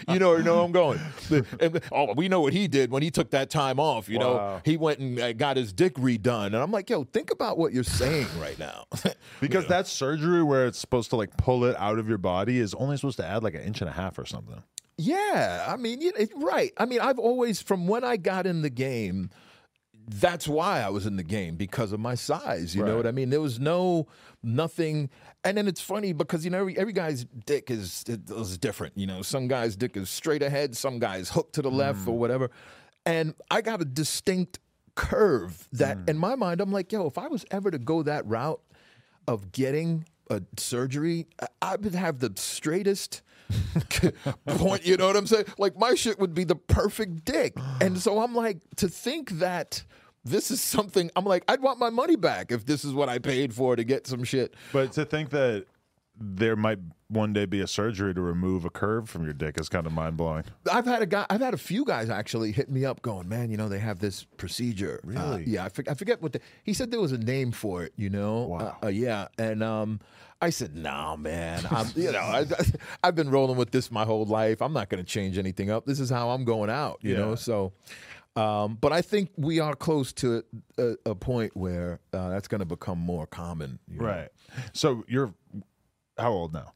[0.07, 0.99] you know, you know I'm going.
[1.91, 4.07] Oh, we know what he did when he took that time off.
[4.07, 4.25] You wow.
[4.25, 7.57] know, he went and uh, got his dick redone, and I'm like, yo, think about
[7.57, 8.85] what you're saying right now.
[9.41, 12.73] because that surgery where it's supposed to like pull it out of your body is
[12.75, 14.63] only supposed to add like an inch and a half or something.
[14.97, 16.71] Yeah, I mean, it, right.
[16.77, 19.31] I mean, I've always, from when I got in the game,
[20.07, 22.75] that's why I was in the game because of my size.
[22.75, 22.89] You right.
[22.89, 23.29] know what I mean?
[23.29, 24.07] There was no
[24.41, 25.09] nothing.
[25.43, 28.97] And then it's funny because you know every, every guy's dick is is different.
[28.97, 32.09] You know, some guy's dick is straight ahead, some guy's hooked to the left mm.
[32.09, 32.51] or whatever.
[33.05, 34.59] And I got a distinct
[34.95, 36.09] curve that, mm.
[36.09, 38.61] in my mind, I'm like, yo, if I was ever to go that route
[39.27, 41.27] of getting a surgery,
[41.61, 43.21] I would have the straightest
[44.47, 44.85] point.
[44.85, 45.45] You know what I'm saying?
[45.57, 47.53] Like my shit would be the perfect dick.
[47.81, 49.83] And so I'm like, to think that
[50.25, 53.19] this is something I'm like, I'd want my money back if this is what I
[53.19, 54.55] paid for to get some shit.
[54.71, 55.65] But to think that
[56.15, 59.69] there might one day be a surgery to remove a curve from your dick is
[59.69, 60.43] kind of mind blowing.
[60.71, 63.51] I've had a guy, I've had a few guys actually hit me up going, man,
[63.51, 64.99] you know, they have this procedure.
[65.03, 65.43] Uh, really?
[65.43, 67.83] Uh, yeah, I, for, I, forget what the, he said there was a name for
[67.83, 68.43] it, you know?
[68.43, 68.77] Wow.
[68.81, 69.27] Uh, uh, yeah.
[69.37, 69.99] And um,
[70.43, 72.45] I said, nah, man, I'm, you know, I,
[73.03, 74.61] have been rolling with this my whole life.
[74.61, 75.85] I'm not going to change anything up.
[75.85, 77.19] This is how I'm going out, you yeah.
[77.19, 77.35] know?
[77.35, 77.71] So,
[78.35, 80.43] um, but I think we are close to
[80.77, 83.79] a, a point where uh, that's going to become more common.
[83.87, 84.05] You know?
[84.05, 84.29] Right.
[84.73, 85.33] So you're
[86.17, 86.73] how old now?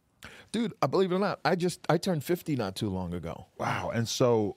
[0.53, 3.47] Dude, I believe it or not, I just I turned 50 not too long ago.
[3.57, 3.91] Wow.
[3.93, 4.55] And so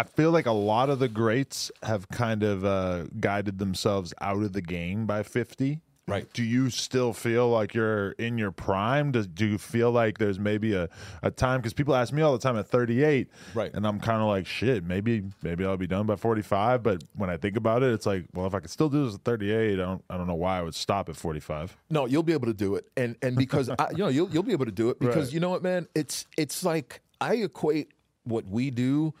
[0.00, 4.42] I feel like a lot of the greats have kind of uh, guided themselves out
[4.42, 5.80] of the game by 50.
[6.08, 6.32] Right.
[6.32, 9.12] Do you still feel like you're in your prime?
[9.12, 10.88] Does, do you feel like there's maybe a,
[11.22, 11.60] a time?
[11.60, 13.28] Because people ask me all the time at 38.
[13.54, 13.72] Right.
[13.74, 16.82] And I'm kind of like, shit, maybe maybe I'll be done by 45.
[16.82, 19.16] But when I think about it, it's like, well, if I could still do this
[19.16, 21.76] at 38, I don't I don't know why I would stop at 45.
[21.90, 22.88] No, you'll be able to do it.
[22.96, 25.32] And and because I, you know you'll you'll be able to do it because right.
[25.34, 27.92] you know what, man, it's it's like I equate
[28.24, 29.14] what we do,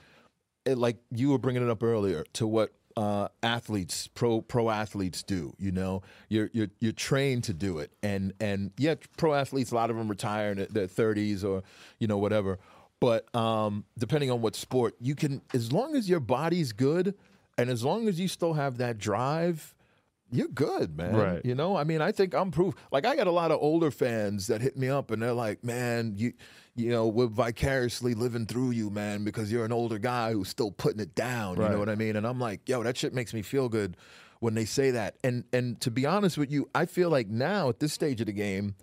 [0.66, 5.54] like you were bringing it up earlier, to what uh, athletes, pro pro athletes do.
[5.56, 9.76] You know, you're you're you're trained to do it, and and yeah, pro athletes, a
[9.76, 11.62] lot of them retire in their thirties or
[12.00, 12.58] you know whatever.
[13.00, 17.14] But um, depending on what sport, you can as long as your body's good,
[17.56, 19.74] and as long as you still have that drive.
[20.30, 21.16] You're good, man.
[21.16, 21.42] Right.
[21.42, 22.74] You know, I mean, I think I'm proof.
[22.92, 25.64] Like, I got a lot of older fans that hit me up and they're like,
[25.64, 26.34] man, you,
[26.78, 30.70] you know, we're vicariously living through you, man, because you're an older guy who's still
[30.70, 31.56] putting it down.
[31.56, 31.66] Right.
[31.66, 32.16] You know what I mean?
[32.16, 33.96] And I'm like, yo, that shit makes me feel good
[34.40, 35.16] when they say that.
[35.24, 38.26] And and to be honest with you, I feel like now at this stage of
[38.26, 38.76] the game,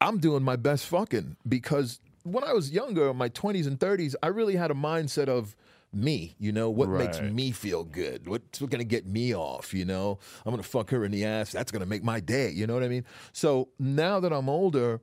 [0.00, 4.14] I'm doing my best fucking because when I was younger, in my 20s and 30s,
[4.22, 5.56] I really had a mindset of
[5.92, 7.06] me, you know, what right.
[7.06, 8.26] makes me feel good?
[8.26, 10.18] What's going to get me off, you know?
[10.44, 11.52] I'm going to fuck her in the ass.
[11.52, 13.04] That's going to make my day, you know what I mean?
[13.32, 15.00] So now that I'm older,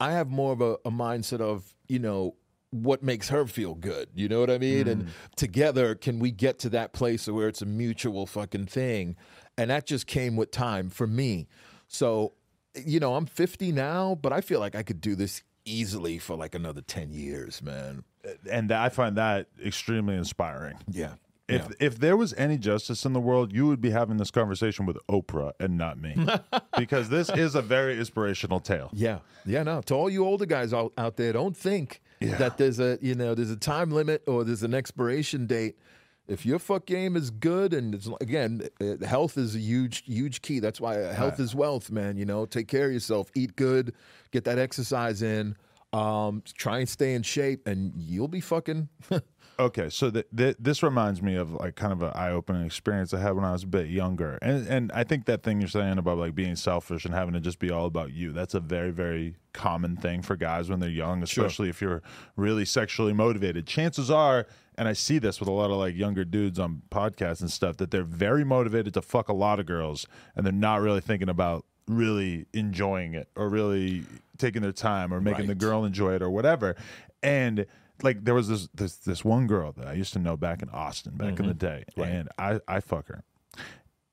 [0.00, 2.36] I have more of a, a mindset of, you know,
[2.70, 4.08] what makes her feel good.
[4.14, 4.84] You know what I mean?
[4.84, 4.92] Mm.
[4.92, 9.16] And together, can we get to that place where it's a mutual fucking thing?
[9.56, 11.48] And that just came with time for me.
[11.88, 12.34] So,
[12.74, 16.36] you know, I'm 50 now, but I feel like I could do this easily for
[16.36, 18.04] like another 10 years, man.
[18.50, 20.76] And I find that extremely inspiring.
[20.90, 21.14] Yeah.
[21.48, 21.86] If yeah.
[21.86, 24.98] if there was any justice in the world, you would be having this conversation with
[25.08, 26.14] Oprah and not me,
[26.78, 28.90] because this is a very inspirational tale.
[28.92, 29.62] Yeah, yeah.
[29.62, 32.36] No, to all you older guys out, out there, don't think yeah.
[32.36, 35.78] that there's a you know there's a time limit or there's an expiration date.
[36.26, 40.42] If your fuck game is good, and it's, again, uh, health is a huge, huge
[40.42, 40.60] key.
[40.60, 42.18] That's why uh, health is wealth, man.
[42.18, 43.94] You know, take care of yourself, eat good,
[44.30, 45.56] get that exercise in,
[45.94, 48.90] um, try and stay in shape, and you'll be fucking.
[49.60, 53.18] Okay, so th- th- this reminds me of like kind of an eye-opening experience I
[53.18, 55.98] had when I was a bit younger, and and I think that thing you're saying
[55.98, 58.92] about like being selfish and having to just be all about you, that's a very
[58.92, 62.02] very common thing for guys when they're young, especially if you're
[62.36, 63.66] really sexually motivated.
[63.66, 64.46] Chances are,
[64.76, 67.78] and I see this with a lot of like younger dudes on podcasts and stuff,
[67.78, 70.06] that they're very motivated to fuck a lot of girls,
[70.36, 74.04] and they're not really thinking about really enjoying it or really
[74.36, 76.76] taking their time or making the girl enjoy it or whatever,
[77.24, 77.66] and
[78.02, 80.68] like there was this this this one girl that I used to know back in
[80.70, 81.58] Austin back in the mm-hmm.
[81.58, 83.24] day, and I I fuck her.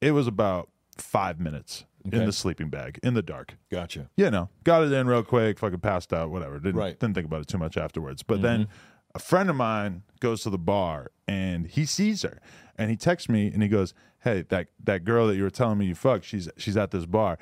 [0.01, 3.57] It was about five minutes in the sleeping bag in the dark.
[3.71, 4.09] Gotcha.
[4.15, 6.59] You know, got it in real quick, fucking passed out, whatever.
[6.59, 6.99] Didn't Right.
[6.99, 8.23] didn't think about it too much afterwards.
[8.23, 8.71] But then mm-hmm.
[9.15, 12.39] a friend of mine goes to the bar and he sees her
[12.77, 15.77] and he texts me and he goes, "Hey, that that girl that you were telling
[15.77, 17.37] me you fucked, she's she's at this bar."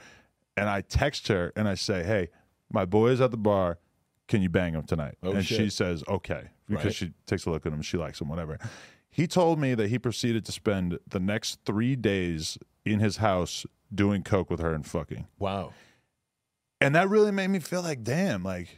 [0.55, 2.29] And I text her and I say, "Hey,
[2.71, 3.79] my boy is at the bar.
[4.33, 6.95] Can you bang him tonight?" Oh, and she says, "Okay," because Right.
[6.95, 8.57] she takes a look at him, she likes him, whatever.
[9.11, 13.63] He told me that he proceeded to spend the next three days in his house
[13.93, 15.27] doing coke with her and fucking.
[15.37, 15.73] Wow.
[16.81, 18.69] And that really made me feel like, damn, like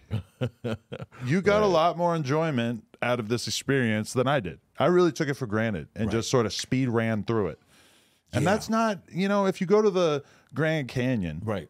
[1.25, 4.59] you got a lot more enjoyment out of this experience than I did.
[4.77, 7.59] I really took it for granted and just sort of speed ran through it.
[8.33, 8.51] And Yeah.
[8.51, 10.21] that's not, you know, if you go to the
[10.53, 11.69] Grand Canyon, Right.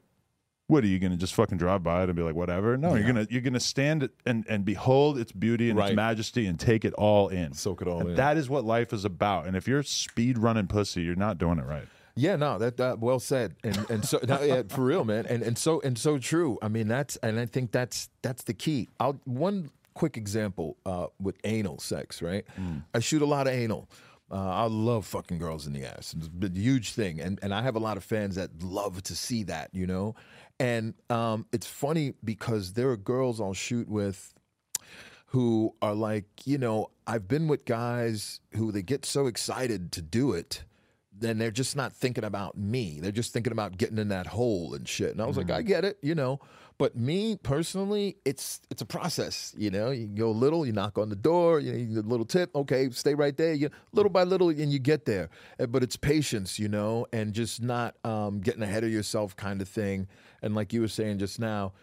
[0.68, 2.76] What are you going to just fucking drive by it and be like, whatever?
[2.78, 5.90] No, you're gonna you're gonna stand and and behold its beauty and Right.
[5.90, 7.54] its majesty and take it all in.
[7.54, 8.16] Soak it all And in.
[8.16, 9.46] That is what life is about.
[9.48, 11.88] And if you're speed running pussy, you're not doing it right.
[12.18, 15.44] Yeah, no, that, that well said, and and so no, yeah, for real, man, and
[15.44, 16.58] and so and so true.
[16.62, 18.88] I mean, that's and I think that's that's the key.
[19.02, 22.46] I'll one quick example uh, with anal sex, right?
[22.94, 23.90] I shoot a lot of anal.
[24.32, 26.16] Uh, I love fucking girls in the ass.
[26.18, 29.16] It's a huge thing, and and I have a lot of fans that love to
[29.16, 30.16] see that, you know.
[30.60, 34.34] And um, it's funny because there are girls I'll shoot with
[35.28, 40.02] who are like, you know, I've been with guys who they get so excited to
[40.02, 40.64] do it,
[41.12, 43.00] then they're just not thinking about me.
[43.02, 45.12] They're just thinking about getting in that hole and shit.
[45.12, 46.40] And I was like, I get it, you know.
[46.78, 49.92] But me personally, it's it's a process, you know.
[49.92, 53.14] You go little, you knock on the door, you need a little tip, okay, stay
[53.14, 53.54] right there.
[53.54, 55.30] You little by little, and you get there.
[55.58, 59.62] Uh, But it's patience, you know, and just not um, getting ahead of yourself, kind
[59.62, 60.08] of thing.
[60.42, 61.74] And like you were saying just now,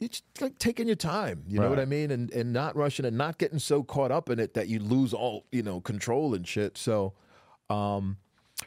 [0.00, 1.44] it's like taking your time.
[1.48, 2.10] You know what I mean?
[2.10, 5.14] And and not rushing and not getting so caught up in it that you lose
[5.14, 6.76] all you know control and shit.
[6.76, 7.14] So,
[7.70, 8.18] um,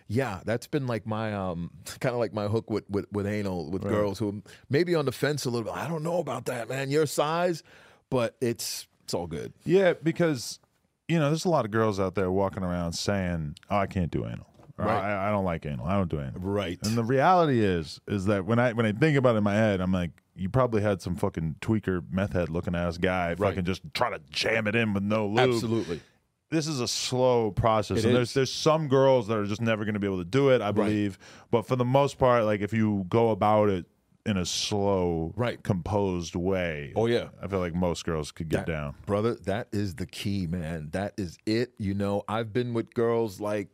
[0.08, 3.70] yeah, that's been like my um kind of like my hook with with, with anal
[3.70, 5.78] with girls who maybe on the fence a little bit.
[5.78, 6.90] I don't know about that, man.
[6.90, 7.64] Your size,
[8.10, 9.54] but it's it's all good.
[9.66, 10.60] Yeah, because
[11.08, 14.12] you know, there's a lot of girls out there walking around saying, "Oh, I can't
[14.12, 14.48] do anal."
[14.86, 15.04] Right.
[15.14, 15.86] I, I don't like anal.
[15.86, 16.34] I don't do anal.
[16.40, 16.80] Right.
[16.84, 19.56] And the reality is, is that when I when I think about it in my
[19.56, 23.66] head, I'm like, you probably had some fucking tweaker, meth head looking ass guy fucking
[23.66, 25.40] just try to jam it in with no lube.
[25.54, 26.00] Absolutely.
[26.52, 28.34] This is a slow process, It and there's is.
[28.34, 30.62] there's some girls that are just never going to be able to do it.
[30.62, 31.20] I believe,
[31.52, 33.86] but for the most part, like if you go about it
[34.26, 35.62] in a slow, Right.
[35.64, 37.30] composed way, Oh, yeah.
[37.42, 38.96] I feel like most girls could get That- down.
[39.06, 39.36] brother.
[39.36, 40.90] That is the key, man.
[40.92, 41.74] That is it.
[41.78, 43.70] You know, I've been with girls like,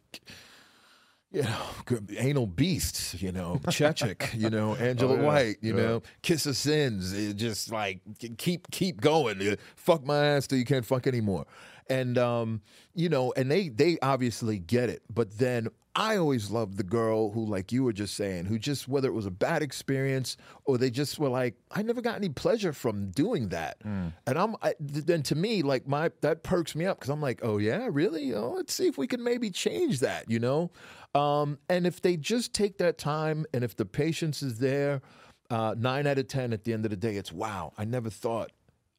[1.36, 3.22] you know, anal beasts.
[3.22, 4.34] You know, Chechik.
[4.40, 5.24] you know, Angela Oh, yeah.
[5.24, 5.58] White.
[5.62, 5.82] You Yeah.
[5.84, 7.14] know, Kissa Sins.
[7.14, 8.00] It just like
[8.38, 9.42] keep keep going.
[9.48, 11.46] Uh, Fuck my ass till you can't fuck anymore.
[11.88, 12.62] And um,
[12.94, 15.04] you know, and they they obviously get it.
[15.14, 15.68] But then
[15.98, 19.14] I always loved the girl who, like you were just saying, who just whether it
[19.14, 23.12] was a bad experience or they just were like, I never got any pleasure from
[23.12, 23.78] doing that.
[23.84, 27.40] And I'm I, then to me, like my that perks me up because I'm like,
[27.44, 28.34] oh yeah, really?
[28.34, 30.72] Oh, let's see if we can maybe change that, you know.
[31.16, 35.02] Um, and if they just take that time and if the patience is there,
[35.50, 37.72] uh, nine out of ten at the end of the day, it's wow.
[37.78, 38.52] I never thought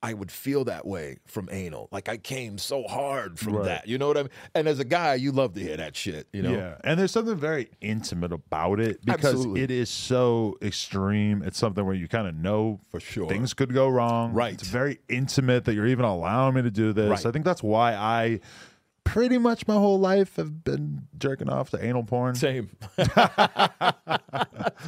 [0.02, 1.88] I would feel that way from anal.
[1.90, 3.64] Like I came so hard from Right.
[3.64, 3.88] that.
[3.88, 4.30] You know what I mean?
[4.54, 6.28] And as a guy, you love to hear that shit.
[6.32, 6.52] You know?
[6.52, 9.62] Yeah, and there's something very intimate about it because Absolutely.
[9.62, 11.42] it is so extreme.
[11.42, 13.28] It's something where you kind of know For sure.
[13.28, 14.32] things could go wrong.
[14.32, 14.54] Right.
[14.54, 17.08] It's very intimate that you're even allowing me to do this.
[17.10, 17.26] Right.
[17.26, 18.40] I think that's why I
[19.06, 22.34] pretty much my whole life have been jerking off to anal porn.
[22.34, 22.68] Same.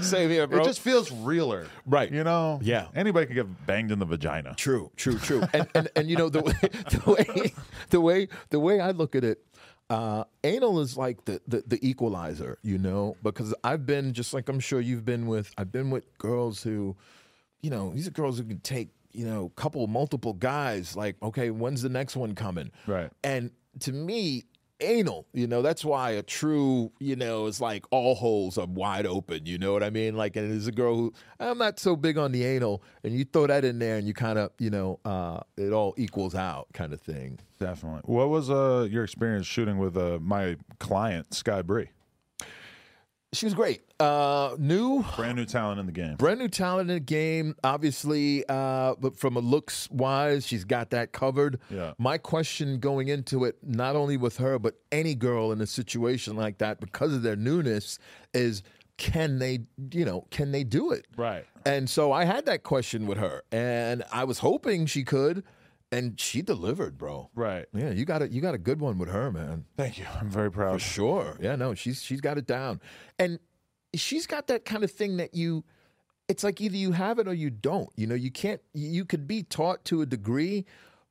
[0.01, 0.61] Same here, bro.
[0.61, 1.67] It just feels realer.
[1.87, 2.13] Right.
[2.13, 2.59] You know?
[2.63, 2.89] Yeah.
[2.95, 4.55] Anybody can get banged in the vagina.
[4.57, 5.43] True, true, true.
[5.55, 7.55] And and, and you know the way the way
[7.91, 9.45] the way the way I look at it,
[9.89, 14.49] uh, anal is like the, the the equalizer, you know, because I've been just like
[14.49, 15.53] I'm sure you've been with.
[15.57, 16.97] I've been with girls who,
[17.63, 20.97] you know, these are girls who can take you know couple multiple guys.
[20.97, 22.71] Like, okay, when's the next one coming?
[22.87, 23.11] Right.
[23.25, 23.51] And
[23.81, 24.45] to me,
[24.81, 25.27] anal.
[25.33, 29.47] You know, that's why a true, you know, is like all holes are wide open.
[29.47, 30.17] You know what I mean?
[30.17, 33.25] Like, and there's a girl who I'm not so big on the anal, and you
[33.25, 36.69] throw that in there, and you kind of, you know, uh, it all equals out,
[36.73, 37.39] kind of thing.
[37.59, 38.03] Definitely.
[38.05, 41.91] What was uh, your experience shooting with uh, my client, Sky Bri?
[43.35, 43.83] She was great.
[44.01, 46.17] Uh, new, Brand new talent in the game.
[46.17, 47.55] brand new talent in the game.
[47.63, 51.59] Obviously, uh, but from a looks wise, she's got that covered.
[51.69, 51.93] Yeah.
[51.99, 56.37] My question going into it, not only with her, but any girl in a situation
[56.37, 57.99] like that, because of their newness,
[58.33, 58.63] is
[58.97, 59.61] can they,
[59.93, 61.07] you know, can they do it?
[61.17, 61.45] Right.
[61.67, 65.45] And so I had that question with her, and I was hoping she could,
[65.91, 67.31] and she delivered, bro.
[67.35, 67.67] Right.
[67.73, 69.65] Yeah, you got a you got a good one with her, man.
[69.77, 70.07] Thank you.
[70.21, 70.75] I'm very proud.
[70.75, 71.37] For sure.
[71.41, 72.81] Yeah, no, she's she's got it down.
[73.19, 73.39] And
[73.95, 75.65] she's got that kind of thing that you
[76.29, 77.89] it's like either you have it or you don't.
[77.97, 80.67] You know, you can't you could be taught to a degree,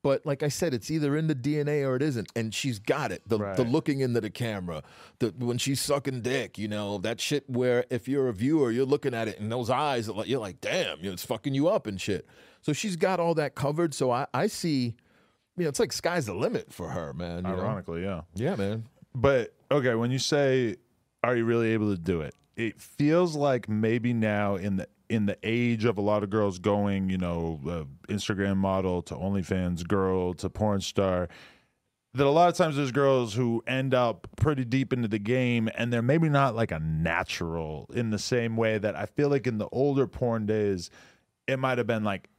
[0.07, 2.31] but like I said, it's either in the DNA or it isn't.
[2.33, 3.23] And she's got it.
[3.27, 4.81] The the looking into the camera,
[5.19, 8.85] the when she's sucking dick, you know, that shit where if you're a viewer, you're
[8.85, 11.99] looking at it and those eyes like you're like, damn, it's fucking you up and
[11.99, 12.25] shit.
[12.61, 13.93] So she's got all that covered.
[13.93, 14.95] So I, I see
[15.57, 17.43] you know, it's like sky's the limit for her, man.
[17.43, 17.59] you know?
[17.59, 18.21] Ironically, yeah.
[18.33, 18.85] Yeah, man.
[19.13, 20.77] But okay, when you say,
[21.21, 25.25] "Are you really able to do it?" It feels like maybe now in the in
[25.25, 29.87] the age of a lot of girls going, you know, uh, Instagram model to OnlyFans
[29.87, 31.29] girl to porn star,
[32.13, 35.69] that a lot of times there's girls who end up pretty deep into the game
[35.75, 39.47] and they're maybe not like a natural in the same way that I feel like
[39.47, 40.89] in the older porn days,
[41.47, 42.29] it might have been like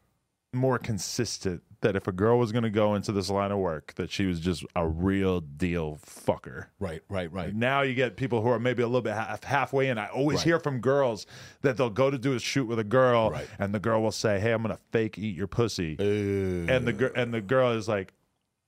[0.53, 3.95] more consistent that if a girl was going to go into this line of work
[3.95, 7.55] that she was just a real deal fucker Right, right, right.
[7.55, 10.39] now you get people who are maybe a little bit half, halfway in i always
[10.39, 10.45] Right.
[10.45, 11.27] hear from girls
[11.63, 13.49] that they'll go to do a shoot with a girl Right.
[13.59, 17.13] and the girl will say hey i'm going to fake eat your pussy and the
[17.15, 18.13] and the girl is like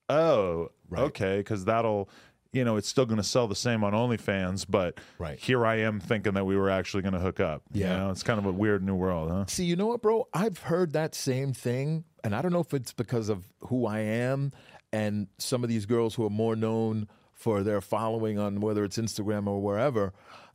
[0.09, 1.03] oh Right.
[1.03, 2.09] okay because that'll
[2.53, 5.39] you know it's still going to sell the same on onlyfans but Right.
[5.39, 7.95] here i am thinking that we were actually going to hook up you Yeah.
[7.97, 8.09] know?
[8.09, 10.27] it's kind of a weird new world huh See, you know what, bro?
[10.33, 13.99] I've heard that same thing, and I don't know if it's because of who I
[13.99, 14.51] am
[14.93, 18.97] and some of these girls who are more known for their following on whether it's
[18.97, 20.13] Instagram or wherever.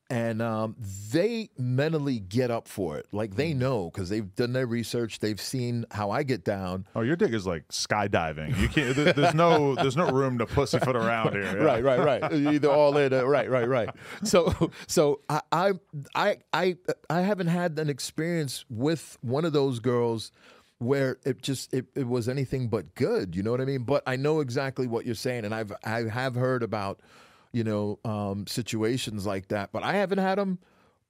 [0.09, 0.77] And um,
[1.11, 3.07] they mentally get up for it.
[3.11, 5.19] Like they know because they've done their research.
[5.19, 6.87] They've seen how I get down.
[6.95, 8.57] Oh, your dick is like skydiving.
[8.61, 8.95] You can't.
[8.95, 9.75] there- There's no.
[9.75, 11.43] There's no room to pussyfoot around here.
[11.43, 11.53] yeah.
[11.65, 12.33] Right, right, right.
[12.33, 13.91] You're either all in, right, right, right.
[14.23, 15.73] So, so I,
[16.15, 16.77] I, I,
[17.11, 20.31] I haven't had an experience with one of those girls
[20.79, 23.35] where it just it, it was anything but good.
[23.35, 23.83] You know what I mean?
[23.85, 27.01] But I know exactly what you're saying, and I've I have heard about
[27.53, 30.59] you know um, situations like that, but I haven't had them.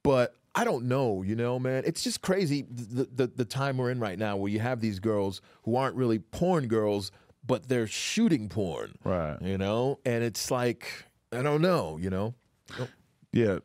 [0.03, 1.83] But I don't know, you know, man.
[1.85, 4.99] It's just crazy the, the the time we're in right now, where you have these
[4.99, 7.11] girls who aren't really porn girls,
[7.45, 9.37] but they're shooting porn Right.
[9.41, 12.33] you know and it's like i don't know you know
[13.31, 13.59] Yeah.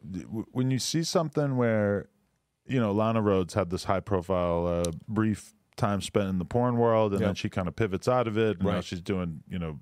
[0.53, 2.09] When you see something where,
[2.67, 6.77] you know, Lana Rhoades had this high profile, uh, brief time spent in the porn
[6.77, 9.59] world, and then she kind of pivots out of it, and now she's doing, you
[9.59, 9.79] know,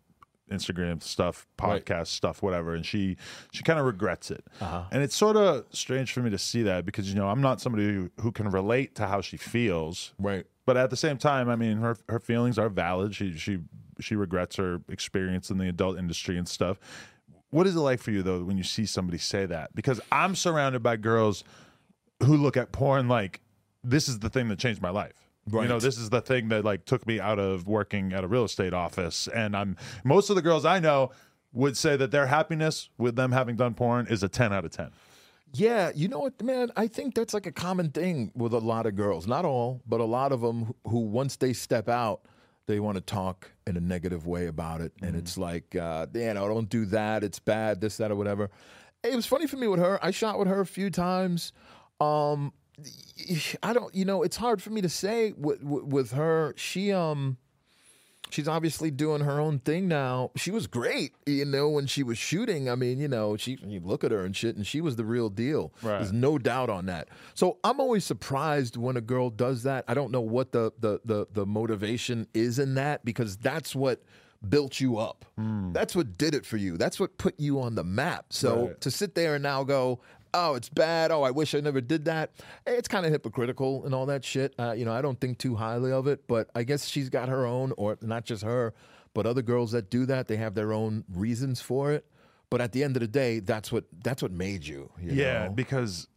[0.50, 1.84] Instagram stuff, Right.
[1.84, 3.16] podcast stuff, whatever, and she
[3.52, 4.44] she kind of regrets it.
[4.60, 4.84] Uh-huh.
[4.90, 7.60] And it's sort of strange for me to see that because you know I'm not
[7.60, 11.48] somebody who, who can relate to how she feels, right but at the same time,
[11.48, 13.12] I mean, her her feelings are valid.
[13.12, 13.58] She she
[13.98, 16.78] she regrets her experience in the adult industry and stuff.
[17.50, 19.74] What is it like for you though when you see somebody say that?
[19.74, 21.42] Because I'm surrounded by girls
[22.22, 23.40] who look at porn like
[23.82, 25.19] this is the thing that changed my life.
[25.46, 28.28] You know, this is the thing that like took me out of working at a
[28.28, 29.26] real estate office.
[29.28, 31.10] And I'm most of the girls I know
[31.52, 34.70] would say that their happiness with them having done porn is a 10 out of
[34.70, 34.90] 10.
[35.54, 38.86] yeah you know what man i think that's like a common thing with a lot
[38.86, 39.26] of girls.
[39.26, 42.20] Not all but a lot of them who once they step out
[42.66, 46.32] they want to talk in a negative way about it and it's like uh you
[46.34, 47.24] know don't do that.
[47.24, 48.48] It's bad this that or whatever.
[49.02, 49.98] It was funny for me with her.
[50.04, 51.52] I shot with her a few times.
[52.00, 52.52] Um
[53.62, 56.92] i don't you know it's hard for me to say with, with, with her she
[56.92, 57.36] um
[58.30, 60.30] she's obviously doing her own thing now.
[60.36, 62.70] She was great, you know, when she was shooting.
[62.70, 65.04] I mean, you know, she you look at her and shit, and she was the
[65.04, 65.72] real deal.
[65.82, 65.98] Right.
[65.98, 67.08] There's no doubt on that.
[67.34, 69.84] So I'm always surprised when a girl does that.
[69.88, 74.02] I don't know what the the the, the motivation is in that because that's what
[74.48, 75.24] built you up.
[75.72, 76.76] That's what did it for you.
[76.78, 78.26] That's what put you on the map.
[78.30, 78.80] So Right.
[78.80, 80.00] to sit there and now go,
[80.34, 81.10] oh, it's bad.
[81.10, 82.30] Oh, I wish I never did that.
[82.66, 84.54] It's kind of hypocritical and all that shit.
[84.58, 87.28] Uh, you know, I don't think too highly of it, but I guess she's got
[87.28, 88.74] her own, or not just her,
[89.14, 92.06] but other girls that do that, they have their own reasons for it.
[92.50, 94.90] But at the end of the day, that's what that's what made you.
[95.00, 95.50] you Yeah, know?
[95.52, 96.08] because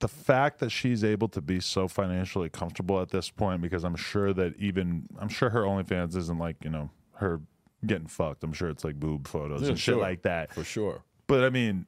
[0.00, 3.96] the fact that she's able to be so financially comfortable at this point, because I'm
[3.96, 7.40] sure that even I'm sure her OnlyFans isn't like you know her
[7.86, 8.44] getting fucked.
[8.44, 10.52] I'm sure it's like boob photos Yeah, and shit like that.
[10.52, 11.02] for sure.
[11.26, 11.86] But I mean,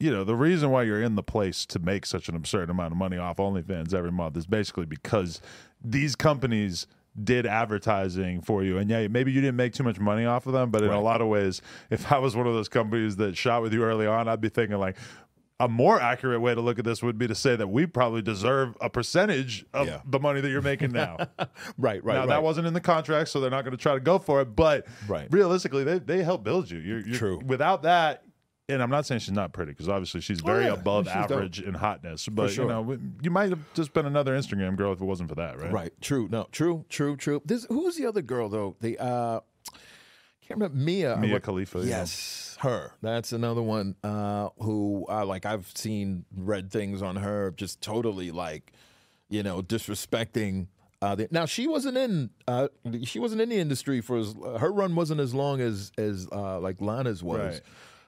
[0.00, 2.92] you know, the reason why you're in the place to make such an absurd amount
[2.92, 5.40] of money off OnlyFans every month is basically because
[5.82, 6.86] these companies
[7.22, 8.76] did advertising for you.
[8.76, 11.00] And yeah, maybe you didn't make too much money off of them, but in a
[11.00, 14.06] lot of ways, if I was one of those companies that shot with you early
[14.06, 14.96] on, I'd be thinking like,
[15.60, 18.20] a more accurate way to look at this would be to say that we probably
[18.20, 20.00] deserve a percentage of Yeah.
[20.04, 21.16] the money that you're making now.
[21.78, 22.28] Right, right, now right.
[22.30, 24.56] that wasn't in the contract, so they're not going to try to go for it.
[24.56, 25.28] But Right.
[25.30, 26.78] realistically, they they help build you.
[26.80, 27.40] You're, you're, True.
[27.46, 28.24] Without that,
[28.68, 30.72] and I'm not saying she's not pretty because obviously she's very yeah.
[30.72, 31.30] above She's dope.
[31.32, 32.28] average in hotness.
[32.28, 32.64] But sure.
[32.64, 35.58] you know, you might have just been another Instagram girl if it wasn't for that,
[35.58, 35.72] right?
[35.72, 35.92] Right.
[36.00, 36.28] True.
[36.30, 36.48] No.
[36.52, 36.84] True.
[36.88, 37.16] True.
[37.16, 37.42] True.
[37.44, 37.66] This.
[37.68, 38.76] Who was the other girl though?
[38.80, 38.98] The.
[38.98, 39.40] uh
[40.46, 41.16] Can't remember Mia.
[41.16, 41.84] Mia Khalifa, yeah.
[41.84, 42.92] Yes, her.
[43.02, 43.96] That's another one.
[44.04, 48.72] Uh, who uh, like I've seen read things on her, just totally like,
[49.28, 50.68] you know, disrespecting.
[51.02, 52.30] Uh, the, now she wasn't in.
[52.48, 52.68] Uh,
[53.04, 56.58] she wasn't in the industry for as her run wasn't as long as as uh,
[56.60, 57.54] like Lana's was.
[57.54, 57.60] Right.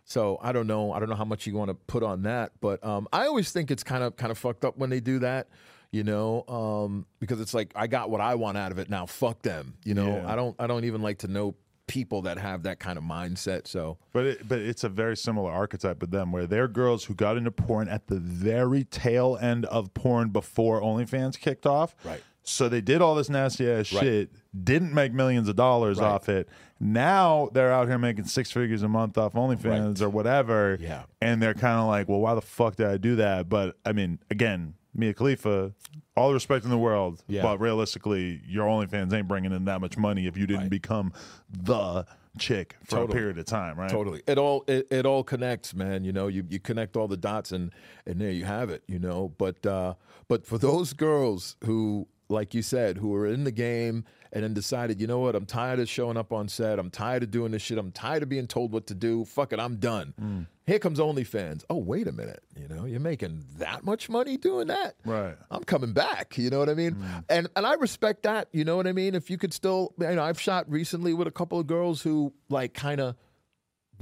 [0.09, 0.93] So I don't know.
[0.93, 3.51] I don't know how much you want to put on that, but um, I always
[3.51, 5.49] think it's kind of kind of fucked up when they do that.
[5.93, 8.89] You know, um, because it's like I got what I want out of it.
[8.89, 9.75] Now fuck them.
[9.85, 10.33] You know, Yeah.
[10.33, 10.55] I don't.
[10.59, 11.55] I don't even like to know
[11.89, 13.67] people that have that kind of mindset.
[13.69, 17.15] So But it, but it's a very similar archetype with them, where they're girls who
[17.15, 21.95] got into porn at the very tail end of porn before OnlyFans kicked off.
[22.05, 22.23] Right.
[22.43, 24.03] So they did all this nasty ass Right.
[24.03, 24.31] shit,
[24.65, 26.07] didn't make millions of dollars Right.
[26.07, 26.49] off it.
[26.81, 30.77] Now they're out here making six figures a month off OnlyFans or whatever.
[30.81, 31.05] Yeah.
[31.21, 33.49] And they're kind of like, well, why the fuck did I do that?
[33.49, 35.73] But I mean, again, Mia Khalifa,
[36.17, 37.43] all the respect in the world, Yeah.
[37.43, 40.71] but realistically, your OnlyFans ain't bringing in that much money if you didn't Right.
[40.71, 41.13] become
[41.51, 42.07] the
[42.39, 43.09] chick for Totally.
[43.09, 43.91] a period of time, right?
[43.91, 44.23] Totally.
[44.27, 46.05] It all it, it all connects, man.
[46.05, 47.73] You know, you, you connect all the dots and
[48.07, 49.33] and there you have it, you know.
[49.39, 49.95] But uh
[50.29, 54.53] but for those girls who like you said, who were in the game and then
[54.53, 56.79] decided, you know what, I'm tired of showing up on set.
[56.79, 57.79] I'm tired of doing this shit.
[57.79, 59.25] I'm tired of being told what to do.
[59.25, 60.47] Fuck it, I'm done.
[60.67, 61.65] Here comes OnlyFans.
[61.71, 62.43] Oh, wait a minute.
[62.61, 64.97] You know, you're making that much money doing that?
[65.05, 65.37] Right.
[65.49, 66.37] I'm coming back.
[66.37, 66.97] You know what I mean?
[67.29, 68.49] And and I respect that.
[68.53, 69.15] You know what I mean?
[69.15, 72.33] If you could still, you know, I've shot recently with a couple of girls who
[72.49, 73.15] like kind of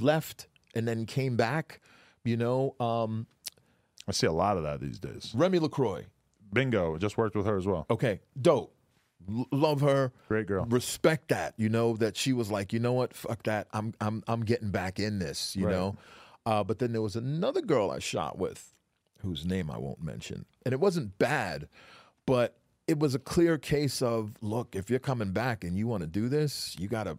[0.00, 1.80] left and then came back.
[2.24, 3.26] You know, um,
[4.08, 5.32] I see a lot of that these days.
[5.36, 6.06] Remy Lacroix.
[6.54, 7.84] Bingo, just worked with her as well.
[7.90, 8.74] Okay, dope.
[9.28, 10.12] L- love her.
[10.28, 10.64] Great girl.
[10.66, 11.54] Respect that.
[11.56, 13.12] You know that she was like, you know what?
[13.14, 13.68] Fuck that.
[13.72, 15.54] I'm I'm I'm getting back in this.
[15.56, 15.72] You Right.
[15.72, 15.96] know.
[16.46, 18.74] Uh, but then there was another girl I shot with,
[19.22, 21.68] whose name I won't mention, and it wasn't bad,
[22.26, 26.02] but it was a clear case of look, if you're coming back and you want
[26.02, 27.18] to do this, you gotta,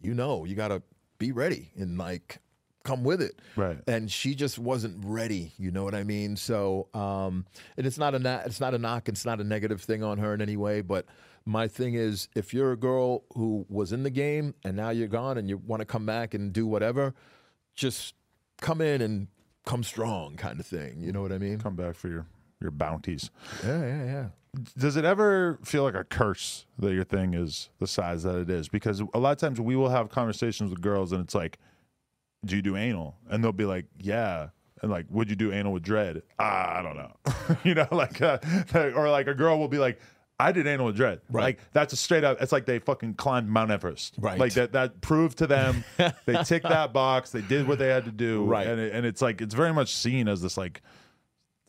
[0.00, 0.82] you know, you gotta
[1.18, 2.38] be ready and like
[2.84, 3.40] come with it.
[3.56, 3.78] Right.
[3.88, 5.52] And she just wasn't ready.
[5.58, 6.36] You know what I mean?
[6.36, 9.08] So, um, and it's not a na- it's not a knock.
[9.08, 10.80] It's not a negative thing on her in any way.
[10.82, 11.06] But
[11.44, 15.08] my thing is, if you're a girl who was in the game and now you're
[15.08, 17.14] gone and you want to come back and do whatever,
[17.74, 18.14] just
[18.60, 19.28] come in and
[19.66, 21.00] come strong, kind of thing.
[21.00, 21.58] You know what I mean?
[21.58, 22.26] Come back for your
[22.60, 23.30] your bounties.
[23.64, 24.26] Yeah, yeah, yeah.
[24.78, 28.48] Does it ever feel like a curse that your thing is the size that it
[28.48, 28.68] is?
[28.68, 31.58] Because a lot of times we will have conversations with girls and it's like,
[32.44, 34.48] "Do you do anal?" And they'll be like, "Yeah."
[34.82, 36.20] And like, would you do anal with Dredd?
[36.38, 37.56] Ah, I don't know.
[37.64, 38.38] you know, like, uh,
[38.94, 39.98] or like a girl will be like,
[40.38, 41.20] I did anal with Dredd.
[41.30, 41.42] Right.
[41.42, 42.42] Like that's a straight up.
[42.42, 44.16] It's like they fucking climbed Mount Everest.
[44.18, 44.38] Right.
[44.38, 44.72] Like that.
[44.72, 45.84] That proved to them
[46.26, 47.30] they ticked that box.
[47.30, 48.44] They did what they had to do.
[48.44, 48.66] Right.
[48.66, 50.82] And it, and it's like it's very much seen as this like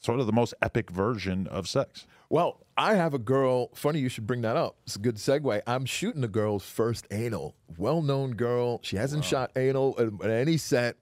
[0.01, 2.07] sort of the most epic version of sex.
[2.29, 3.69] Well, I have a girl.
[3.73, 4.77] Funny you should bring that up.
[4.85, 5.61] It's a good segue.
[5.65, 7.55] I'm shooting a girl's first anal.
[7.77, 8.79] Well known girl.
[8.83, 10.97] She hasn't shot anal at, any set.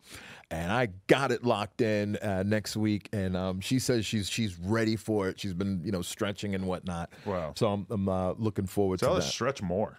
[0.52, 4.60] And I got it locked in uh, next week, and um, she says she's she's
[4.60, 5.40] ready for it.
[5.40, 7.10] She's been you know stretching and whatnot.
[7.26, 7.54] Wow.
[7.56, 9.32] So I'm, I'm uh, looking forward Tell to us that.
[9.32, 9.98] stretch more.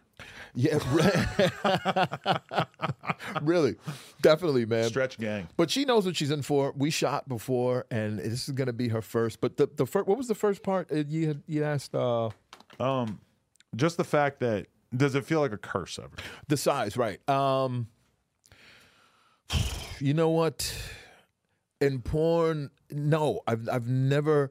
[0.54, 2.64] Yeah, re-
[3.42, 3.76] really,
[4.22, 4.84] definitely, man.
[4.84, 5.48] Stretch gang.
[5.56, 6.72] But she knows what she's in for.
[6.76, 9.40] We shot before, and this is going to be her first.
[9.40, 11.94] But the the first, what was the first part you had you asked?
[11.94, 12.30] Uh,
[12.78, 13.20] Um,
[13.76, 14.66] just the fact that
[14.96, 16.10] does it feel like a curse ever?
[16.48, 17.26] the size, right?
[17.28, 17.88] Um,
[19.98, 20.72] you know what?
[21.80, 24.50] In porn, no, I've I've never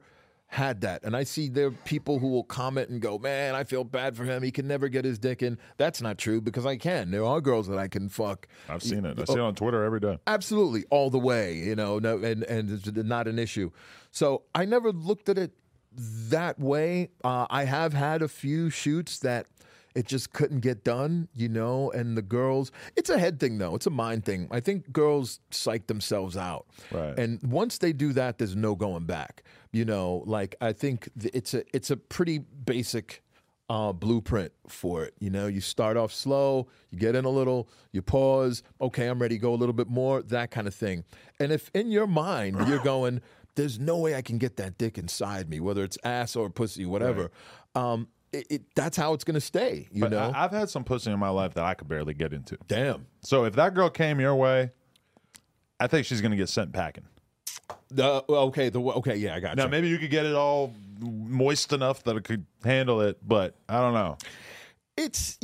[0.54, 3.64] had that, and I see there are people who will comment and go, "Man, I
[3.64, 4.42] feel bad for him.
[4.42, 7.10] He can never get his dick in." That's not true because I can.
[7.10, 8.46] There are girls that I can fuck.
[8.68, 9.18] I've seen it.
[9.18, 10.18] I see it on Twitter every day.
[10.26, 13.70] absolutely all the way you know no and and it's not an issue
[14.10, 15.52] so i never looked at it
[15.92, 19.46] that way uh, i have had a few shoots that
[19.94, 23.74] it just couldn't get done you know and the girls it's a head thing though
[23.74, 27.18] it's a mind thing i think girls psych themselves out Right.
[27.18, 29.42] and once they do that there's no going back
[29.72, 33.22] you know like i think it's a it's a pretty basic
[33.70, 35.14] uh, blueprint for it.
[35.20, 38.62] You know, you start off slow, you get in a little, you pause.
[38.78, 40.20] Okay, I'm ready go a little bit more.
[40.20, 41.02] That kind of thing.
[41.40, 43.22] And if in your mind you're going,
[43.54, 46.84] "There's no way I can get that dick inside me, whether it's ass or pussy,
[46.84, 47.30] whatever,"
[47.74, 49.88] um, it, it, that's how it's going to stay.
[49.92, 52.14] You But know, I, I've had some pussy in my life that I could barely
[52.14, 52.58] get into.
[52.68, 53.06] damn.
[53.22, 54.72] So if that girl came your way,
[55.80, 57.04] I think she's going to get sent packing.
[57.96, 59.70] Uh, okay, the okay, yeah, I got Now you.
[59.70, 63.80] maybe you could get it all moist enough that it could handle it, but I
[63.80, 64.18] don't know.
[64.96, 65.36] It's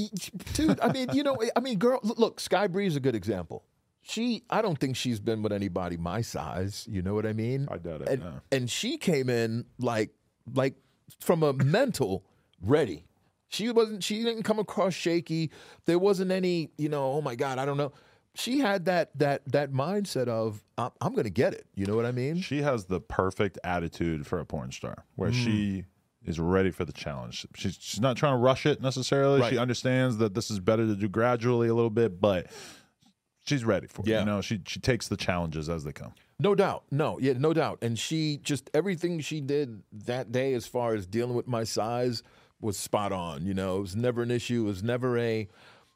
[0.55, 0.79] dude.
[0.81, 1.99] I mean, you know, I mean, girl.
[2.03, 3.65] Look, Sky Bri is a good example.
[4.03, 6.87] She, I don't think she's been with anybody my size.
[6.91, 7.69] You know what I mean?
[7.71, 8.33] I doubt it, And, no.
[8.51, 10.11] and she came in like,
[10.55, 10.75] like
[11.21, 12.25] from a mental
[12.61, 13.05] ready.
[13.49, 14.05] She wasn't.
[14.05, 15.51] She didn't come across shaky.
[15.87, 16.71] There wasn't any.
[16.79, 17.13] You know.
[17.13, 17.59] Oh my God.
[17.59, 17.93] I don't know.
[18.35, 21.67] She had that that that mindset of I'm, I'm going to get it.
[21.75, 22.41] You know what I mean?
[22.41, 25.85] She has the perfect attitude for a porn star, where she mm.
[26.25, 27.45] is ready for the challenge.
[27.57, 29.49] She's she's not trying to rush it necessarily.
[29.51, 32.47] She understands that this is better to do gradually a little bit, but
[33.43, 34.09] she's ready for it.
[34.09, 34.21] Yeah.
[34.21, 36.13] You know, she she takes the challenges as they come.
[36.39, 36.85] No doubt.
[36.91, 37.79] No, yeah, no doubt.
[37.83, 42.23] And she just everything she did that day as far as dealing with my size
[42.61, 43.47] was spot on.
[43.47, 44.63] You know, it was never an issue.
[44.63, 45.49] It was never a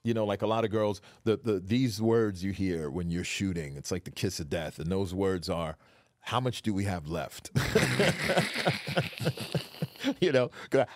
[0.05, 3.25] you know, like a lot of girls, the, the these words you hear when you're
[3.25, 4.79] shooting, it's like the kiss of death.
[4.79, 5.77] And those words are,
[6.21, 7.51] how much do we have left?
[10.21, 10.51] you know,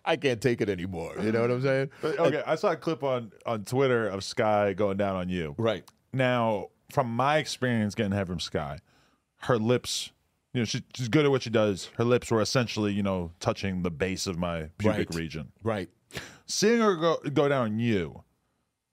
[0.05, 1.15] I can't take it anymore.
[1.21, 1.91] You know what I'm saying?
[2.05, 5.55] Okay, I saw a clip on on Twitter of Sky going down on you.
[5.59, 5.85] Right.
[6.13, 8.81] Now, from my experience getting head from Sky,
[9.43, 10.11] her lips,
[10.55, 11.91] you know, she, she's good at what she does.
[11.97, 15.15] Her lips were essentially, you know, touching the base of my pubic Right.
[15.15, 15.53] region.
[15.63, 15.89] Right.
[16.47, 18.23] Seeing her go, go down you,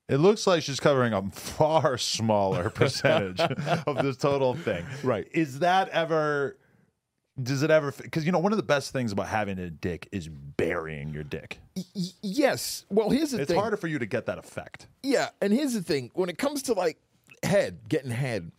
[0.08, 4.84] it looks like she's covering a far smaller percentage of this total thing.
[5.02, 5.26] Right.
[5.32, 6.56] Is that ever.
[7.42, 7.92] Does it ever?
[7.92, 11.22] Because you know, one of the best things about having a dick is burying your
[11.22, 11.58] dick.
[11.76, 11.82] Y-
[12.22, 12.86] yes.
[12.88, 13.60] Well, here's the It's thing.
[13.60, 14.86] harder for you to get that effect.
[15.02, 16.96] Yeah, and here's the thing: when it comes to like
[17.42, 18.52] head, getting head,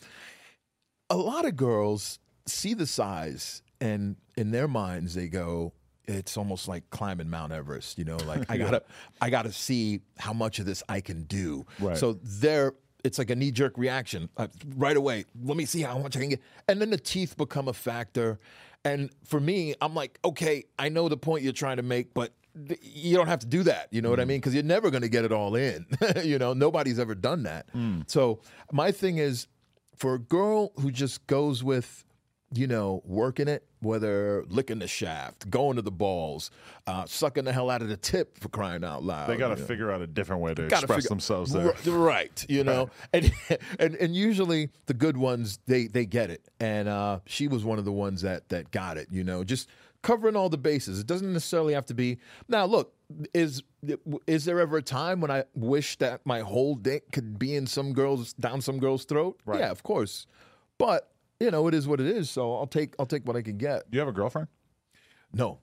[1.10, 5.74] a lot of girls see the size, and in their minds they go,
[6.06, 8.84] "It's almost like climbing Mount Everest." You know, like I gotta,
[9.22, 11.66] I gotta see how much of this I can do.
[11.80, 11.98] Right.
[11.98, 12.74] So they're.
[13.04, 15.26] It's like a knee jerk reaction uh, right away.
[15.42, 16.42] Let me see how much I can get.
[16.68, 18.40] And then the teeth become a factor.
[18.84, 22.34] And for me, I'm like, okay, I know the point you're trying to make, but
[22.68, 23.88] th- you don't have to do that.
[23.92, 24.40] You know what I mean?
[24.40, 25.86] Because you're never going to get it all in.
[26.24, 27.68] you know, nobody's ever done that.
[28.08, 28.42] So
[28.72, 29.48] my thing is,
[29.96, 32.04] for a girl who just goes with,
[32.54, 36.50] you know, working it, whether licking the shaft, going to the balls,
[36.88, 39.28] uh, sucking the hell out of the tip for crying out loud.
[39.28, 39.68] They got to you know?
[39.68, 41.74] figure out a different way to express figure- themselves there.
[41.86, 42.46] Right?
[42.48, 43.32] You know, and
[43.80, 47.80] and and usually the good ones they they get it, and uh, she was one
[47.80, 49.10] of the ones that that got it.
[49.12, 49.68] You know, just
[50.02, 51.00] covering all the bases.
[51.00, 52.20] It doesn't necessarily have to be.
[52.48, 52.94] Now, look,
[53.34, 53.62] is
[54.26, 57.68] is there ever a time when I wish that my whole dick could be in
[57.68, 59.40] some girl's down some girl's throat?
[59.46, 59.60] Right.
[59.60, 60.28] Yeah, of course,
[60.78, 61.12] but.
[61.40, 62.30] You know, it is what it is.
[62.30, 63.90] So I'll take I'll take what I can get.
[63.92, 64.48] Do you have a girlfriend?
[65.34, 65.60] No,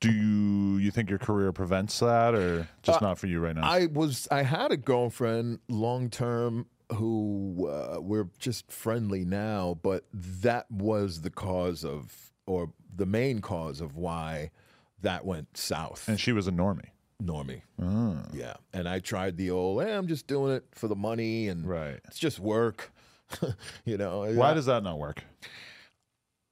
[0.00, 3.62] Do you you think your career prevents that, or just not for you right now?
[3.62, 10.04] I was I had a girlfriend long term who uh, we're just friendly now, but
[10.12, 14.50] that was the cause of or the main cause of why
[15.02, 16.08] that went south.
[16.08, 16.90] and she was a normie.
[17.22, 18.24] Normie, Ah.
[18.32, 19.84] yeah, and I tried the old.
[19.84, 22.00] Hey, I'm just doing it for the money, and Right.
[22.06, 22.90] it's just work.
[23.84, 25.22] you know Why I- does that not work?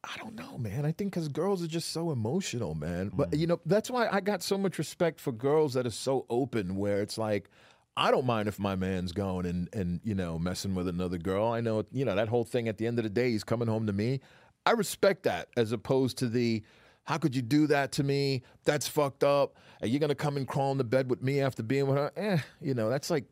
[0.04, 0.86] I don't know, man.
[0.86, 3.10] I think because girls are just so emotional, man.
[3.12, 3.38] But Mm.
[3.40, 6.76] you know, that's why I got so much respect for girls that are so open.
[6.76, 7.50] Where it's like,
[7.96, 11.48] I don't mind if my man's going and and you know messing with another girl.
[11.48, 12.68] I know you know that whole thing.
[12.68, 14.20] At the end of the day, he's coming home to me.
[14.64, 16.62] I respect that as opposed to the.
[17.04, 18.42] How could you do that to me?
[18.64, 19.56] That's fucked up.
[19.80, 22.12] Are you gonna come and crawl in the bed with me after being with her?
[22.16, 23.24] Eh, you know, that's like,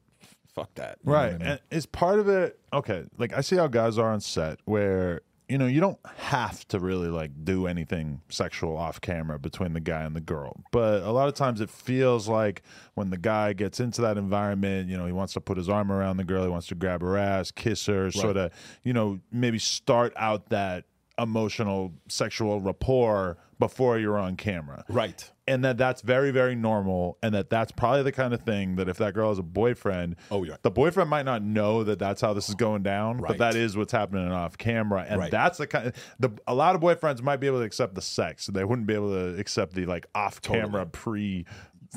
[0.56, 0.98] fuck that.
[1.04, 1.32] You know Right.
[1.32, 1.48] what I mean?
[1.48, 3.04] And is part of it okay?
[3.18, 6.80] Like I see how guys are on set where you know you don't have to
[6.80, 11.12] really like do anything sexual off camera between the guy and the girl, but a
[11.12, 12.62] lot of times it feels like
[12.94, 15.92] when the guy gets into that environment, you know, he wants to put his arm
[15.92, 18.50] around the girl, he wants to grab her ass, kiss her, sort of,
[18.82, 20.84] you know, maybe start out that
[21.18, 24.84] emotional sexual rapport before you're on camera.
[24.88, 25.30] Right.
[25.48, 28.88] and that that's very very normal and that that's probably the kind of thing that
[28.88, 30.56] if that girl has a boyfriend Oh, yeah.
[30.62, 33.76] the boyfriend might not know that that's how this is going down but that is
[33.76, 35.06] what's happening off camera.
[35.08, 35.30] And Right.
[35.30, 38.46] that's the kind the a lot of boyfriends might be able to accept the sex.
[38.46, 41.46] They wouldn't be able to accept the like off camera pre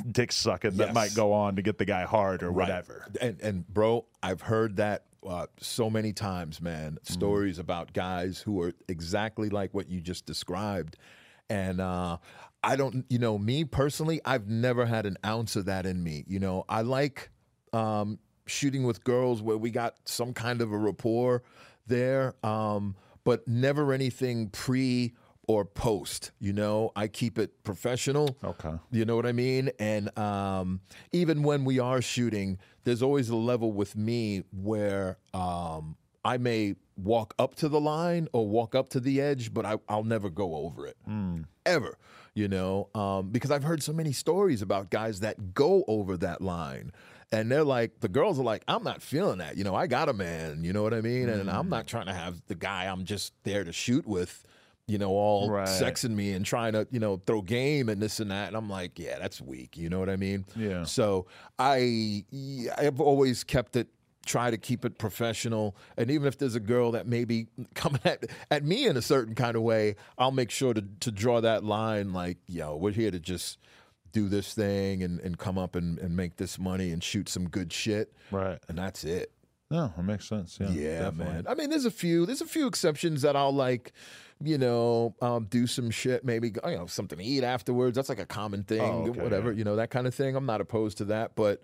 [0.09, 3.05] dick sucking that might go on to get the guy hard or whatever.
[3.19, 6.97] And and bro, I've heard that uh, so many times, man.
[7.03, 10.97] Stories about guys who are exactly like what you just described,
[11.49, 12.17] and uh,
[12.63, 16.23] I don't, you know, me personally, I've never had an ounce of that in me.
[16.27, 17.29] You know, I like
[17.73, 21.43] um, shooting with girls where we got some kind of a rapport
[21.87, 25.13] there, um, but never anything pre
[25.49, 26.29] or post.
[26.39, 28.37] You know, I keep it professional.
[28.43, 28.73] Okay.
[28.91, 29.71] You know what I mean?
[29.79, 30.81] And um,
[31.11, 36.75] even when we are shooting, there's always a level with me where um, I may
[36.95, 40.29] walk up to the line or walk up to the edge, but I, I'll never
[40.29, 40.97] go over it
[41.65, 41.97] ever.
[42.35, 46.41] You know, um, because I've heard so many stories about guys that go over that
[46.41, 46.91] line.
[47.31, 49.57] And they're like, the girls are like, I'm not feeling that.
[49.57, 50.63] You know, I got a man.
[50.63, 51.27] You know what I mean?
[51.27, 54.43] And I'm not trying to have the guy I'm just there to shoot with
[54.89, 55.67] you know, all Right.
[55.67, 58.47] sexing me and trying to, you know, throw game and this and that.
[58.47, 59.77] And I'm like, yeah, that's weak.
[59.77, 60.45] You know what I mean?
[60.55, 60.83] Yeah.
[60.83, 61.27] So
[61.59, 62.25] I,
[62.77, 63.87] I've always kept it,
[64.25, 65.75] try to keep it professional.
[65.97, 69.01] And even if there's a girl that may be coming at, at me in a
[69.01, 72.91] certain kind of way, I'll make sure to, to draw that line like, yo, we're
[72.91, 73.59] here to just
[74.11, 77.47] do this thing and, and come up and, and make this money and shoot some
[77.47, 78.11] good shit.
[78.31, 78.57] Right.
[78.67, 79.31] And that's it.
[79.71, 80.57] No, it makes sense.
[80.59, 80.69] Yeah.
[80.69, 81.33] Yeah, definitely.
[81.33, 81.45] man.
[81.47, 82.25] I mean, there's a few.
[82.25, 83.93] There's a few exceptions that I'll like,
[84.43, 86.25] you know, um, do some shit.
[86.25, 87.95] Maybe you know something to eat afterwards.
[87.95, 88.81] That's like a common thing.
[88.81, 89.59] Oh, okay, whatever, yeah.
[89.59, 90.35] you know, that kind of thing.
[90.35, 91.63] I'm not opposed to that, but.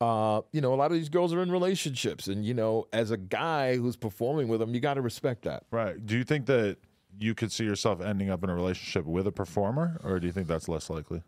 [0.00, 3.12] Uh, you know, a lot of these girls are in relationships, and you know, as
[3.12, 5.62] a guy who's performing with them, you got to respect that.
[5.70, 6.04] Right.
[6.04, 6.78] Do you think that
[7.16, 10.32] you could see yourself ending up in a relationship with a performer, or do you
[10.32, 11.22] think that's less likely?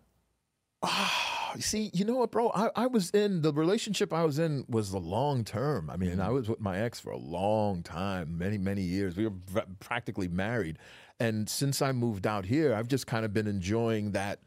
[1.60, 2.50] See, you know what, bro?
[2.54, 5.90] I, I was in the relationship I was in was the long term.
[5.90, 9.16] I mean, I was with my ex for a long time, many, many years.
[9.16, 10.78] We were v- practically married.
[11.18, 14.40] And since I moved out here, I've just kind of been enjoying that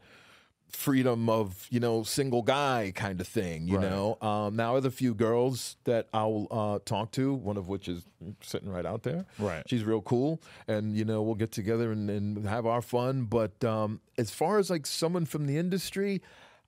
[0.68, 3.90] freedom of, you know, single guy kind of thing, you Right.
[3.90, 4.16] know?
[4.22, 8.04] Um, now, there's a few girls that I'll uh, talk to, one of which is
[8.40, 9.26] sitting right out there.
[9.40, 9.64] Right.
[9.68, 10.40] She's real cool.
[10.68, 13.22] And, you know, we'll get together and, and have our fun.
[13.24, 16.22] But um, as far as like someone from the industry,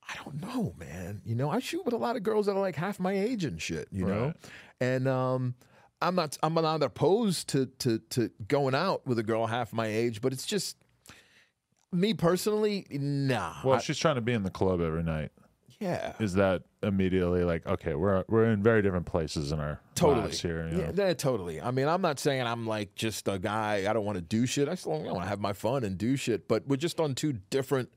[0.09, 1.23] I don't know, man.
[1.25, 3.45] You know, I shoot with a lot of girls that are like half my age
[3.45, 4.27] and shit, you know?
[4.27, 4.37] Right.
[4.81, 5.55] And um,
[6.01, 9.87] I'm not I'm not opposed to to to going out with a girl half my
[9.87, 10.77] age, but it's just
[11.93, 13.55] me personally, nah.
[13.65, 15.31] Well, I- she's trying to be in the club every night.
[15.79, 16.15] yeah.
[16.21, 20.23] Is that immediately like okay, we're we're in very different places in our Totally.
[20.23, 20.69] lives here?
[20.69, 21.07] You Yeah, know?
[21.07, 21.61] yeah, totally.
[21.61, 23.89] I mean, I'm not saying I'm like just a guy.
[23.89, 24.69] I don't want to do shit.
[24.69, 26.49] I still want to have my fun and do shit.
[26.49, 27.91] But we're just on two different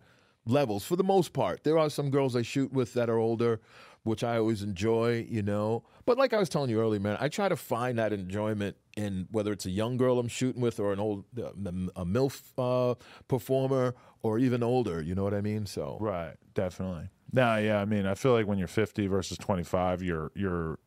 [0.45, 1.63] levels for the most part.
[1.63, 3.61] There are some girls I shoot with that are older,
[4.03, 5.83] which I always enjoy, you know.
[6.05, 9.27] But like I was telling you earlier, man, I try to find that enjoyment in
[9.31, 11.49] whether it's a young girl I'm shooting with or an old uh,
[11.95, 12.95] a milf uh,
[13.27, 15.01] performer or even older.
[15.01, 15.65] You know what I mean?
[15.65, 17.09] So Right, definitely.
[17.31, 20.79] No, yeah, I mean, I feel like when you're 50 versus 25, your your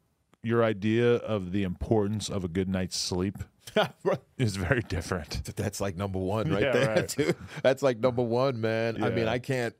[0.49, 3.36] your idea of the importance of a good night's sleep
[4.03, 4.18] Right.
[4.38, 5.44] is very different.
[5.55, 7.09] That's like number one right Yeah, there, right.
[7.16, 7.36] dude.
[7.62, 9.05] That's like number one, man.
[9.05, 9.74] I mean, I can't.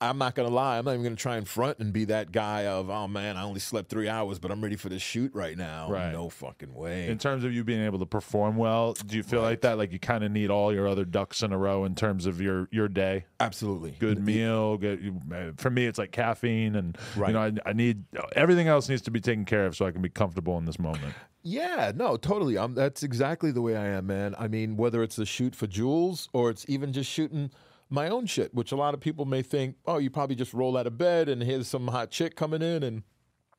[0.00, 0.78] I'm not gonna lie.
[0.78, 3.42] I'm not even gonna try and front and be that guy of, oh man, I
[3.42, 5.90] only slept three hours, but I'm ready for this shoot right now.
[5.90, 6.12] Right.
[6.12, 7.08] No fucking way.
[7.08, 9.76] In terms of you being able to perform well, do you feel like that?
[9.76, 12.40] Like you kind of need all your other ducks in a row in terms of
[12.40, 13.24] your your day.
[13.40, 13.90] Absolutely.
[13.98, 14.76] Good meal.
[14.78, 15.20] Good.
[15.32, 17.28] Uh, for me, it's like caffeine, and Right.
[17.28, 18.04] you know, I, I need
[18.36, 20.78] everything else needs to be taken care of so I can be comfortable in this
[20.78, 21.14] moment.
[21.42, 22.56] Yeah, no, totally.
[22.58, 24.34] I'm, that's exactly the way I am, man.
[24.38, 27.50] I mean, whether it's a shoot for Jules or it's even just shooting
[27.90, 30.76] my own shit, which a lot of people may think, oh, you probably just roll
[30.76, 32.82] out of bed and here's some hot chick coming in.
[32.82, 33.02] And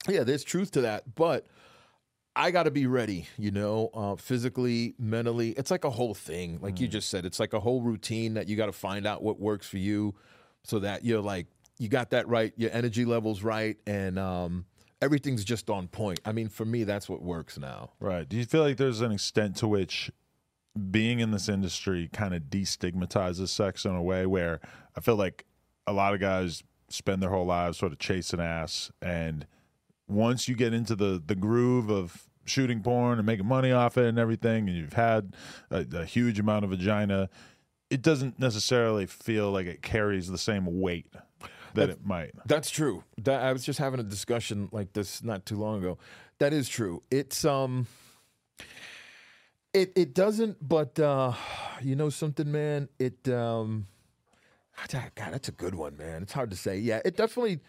[0.07, 1.15] yeah, there's truth to that.
[1.15, 1.47] But
[2.35, 5.51] I got to be ready, you know, uh, physically, mentally.
[5.51, 6.59] It's like a whole thing.
[6.61, 9.23] Like you just said, it's like a whole routine that you got to find out
[9.23, 10.15] what works for you
[10.63, 11.47] so that you're like,
[11.79, 14.65] you got that right, your energy level's right, and um,
[15.01, 16.19] everything's just on point.
[16.25, 17.91] I mean, for me, that's what works now.
[17.99, 18.27] Right.
[18.27, 20.11] Do you feel like there's an extent to which
[20.91, 24.59] being in this industry kind of destigmatizes sex in a way where
[24.95, 25.45] I feel like
[25.87, 29.45] a lot of guys spend their whole lives sort of chasing ass and
[30.07, 34.05] once you get into the the groove of shooting porn and making money off it
[34.05, 35.35] and everything and you've had
[35.69, 37.29] a, a huge amount of vagina
[37.91, 41.13] it doesn't necessarily feel like it carries the same weight
[41.73, 43.03] that it might That's true.
[43.17, 45.97] That I was just having a discussion like this not too long ago.
[46.39, 47.03] That is true.
[47.11, 47.87] It's um
[49.73, 51.33] it it doesn't but uh
[51.81, 53.87] you know something man, it um
[54.87, 56.23] God, that's a good one, man.
[56.23, 56.77] It's hard to say.
[56.77, 57.59] Yeah, it definitely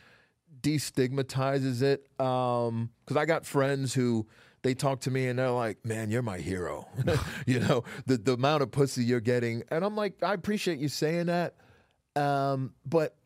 [0.63, 4.27] destigmatizes it um cuz I got friends who
[4.63, 6.87] they talk to me and they're like, "Man, you're my hero."
[7.47, 9.63] you know, the the amount of pussy you're getting.
[9.71, 11.55] And I'm like, "I appreciate you saying that."
[12.17, 13.17] Um but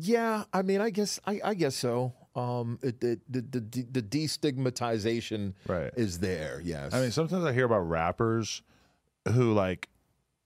[0.00, 2.12] yeah, I mean, I guess I, I guess so.
[2.38, 3.60] Um, it, it, the, the
[3.90, 5.90] the destigmatization Right.
[5.96, 6.60] is there.
[6.64, 8.62] Yes, I mean, sometimes I hear about rappers
[9.32, 9.88] who like,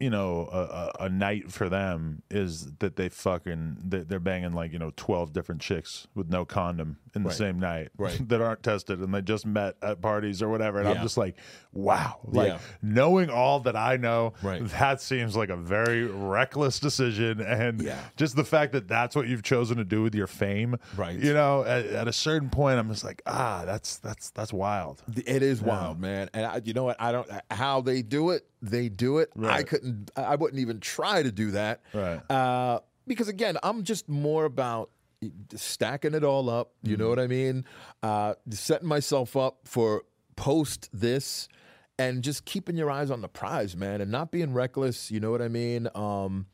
[0.03, 0.59] you know a,
[1.03, 4.91] a, a night for them is that they fucking they- they're banging like you know
[4.97, 7.39] 12 different chicks with no condom in the Right.
[7.39, 8.29] same night Right.
[8.29, 11.37] that aren't tested and they just met at parties or whatever and i'm just like
[11.73, 12.59] wow like Yeah.
[12.83, 14.66] knowing all that i know Right.
[14.79, 17.99] that seems like a very reckless decision and Yeah.
[18.16, 21.19] just the fact that that's what you've chosen to do with your fame Right.
[21.19, 25.03] you know at, at a certain point i'm just like ah that's that's that's wild
[25.24, 26.29] It is wild, man.
[26.35, 26.97] And I, you know what?
[27.01, 28.45] I don't how they do it.
[28.61, 29.31] They do it.
[29.37, 29.66] I Right.
[29.93, 30.10] Couldn't.
[30.16, 31.81] I wouldn't even try to do that.
[31.93, 32.20] Right.
[32.31, 34.90] Uh, because again, I'm just more about
[35.55, 36.73] stacking it all up.
[36.82, 37.02] You Mm-hmm.
[37.02, 37.64] know what I mean?
[38.02, 40.02] Uh, setting myself up for
[40.36, 41.48] post this.
[41.98, 45.10] And just keeping your eyes on the prize, man, and not being reckless.
[45.10, 45.89] You know what I mean?
[45.94, 46.47] Um,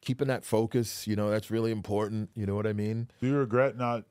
[0.00, 1.06] keeping that focus.
[1.06, 2.30] You know that's really important.
[2.34, 3.08] You know what I mean?
[3.20, 4.04] do you regret not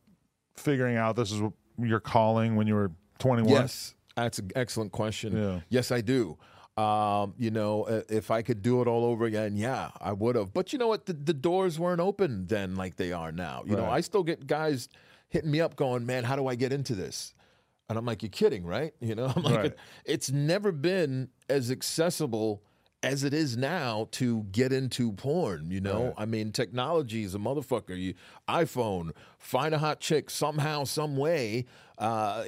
[0.55, 4.91] figuring out this is what your calling when you were 21 Yes, that's an excellent
[4.93, 5.35] question.
[5.35, 5.59] Yeah.
[5.69, 6.37] Yes, I do.
[6.77, 10.53] Um, you know, if I could do it all over again, yeah, I would have.
[10.53, 11.05] But you know what?
[11.05, 13.63] The, the doors weren't open then like they are now.
[13.65, 14.89] You know, I still get guys
[15.29, 17.33] hitting me up going, man, how do I get into this?
[17.87, 18.93] And I'm like, you're kidding, right?
[18.99, 19.75] You know, I'm like, Right.
[20.03, 22.61] it's never been as accessible
[23.03, 25.69] as it is now to get into porn.
[25.71, 26.13] You know, Right.
[26.17, 27.97] I mean, technology is a motherfucker.
[27.97, 28.15] You
[28.49, 31.65] iPhone, find a hot chick somehow, some way,
[31.97, 32.43] uh,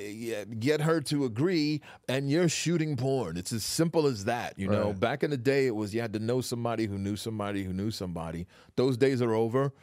[0.59, 3.37] get her to agree, and you're shooting porn.
[3.37, 4.57] It's as simple as that.
[4.57, 4.99] You know, Right.
[4.99, 7.73] back in the day, it was you had to know somebody who knew somebody who
[7.73, 8.47] knew somebody.
[8.75, 9.73] Those days are over.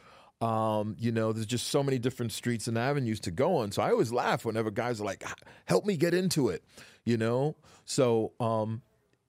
[0.41, 3.71] Um, you know, there's just so many different streets and avenues to go on.
[3.71, 5.23] So I always laugh whenever guys are like,
[5.65, 6.61] "Help me get into it,"
[7.05, 7.55] you know.
[7.85, 8.81] So um,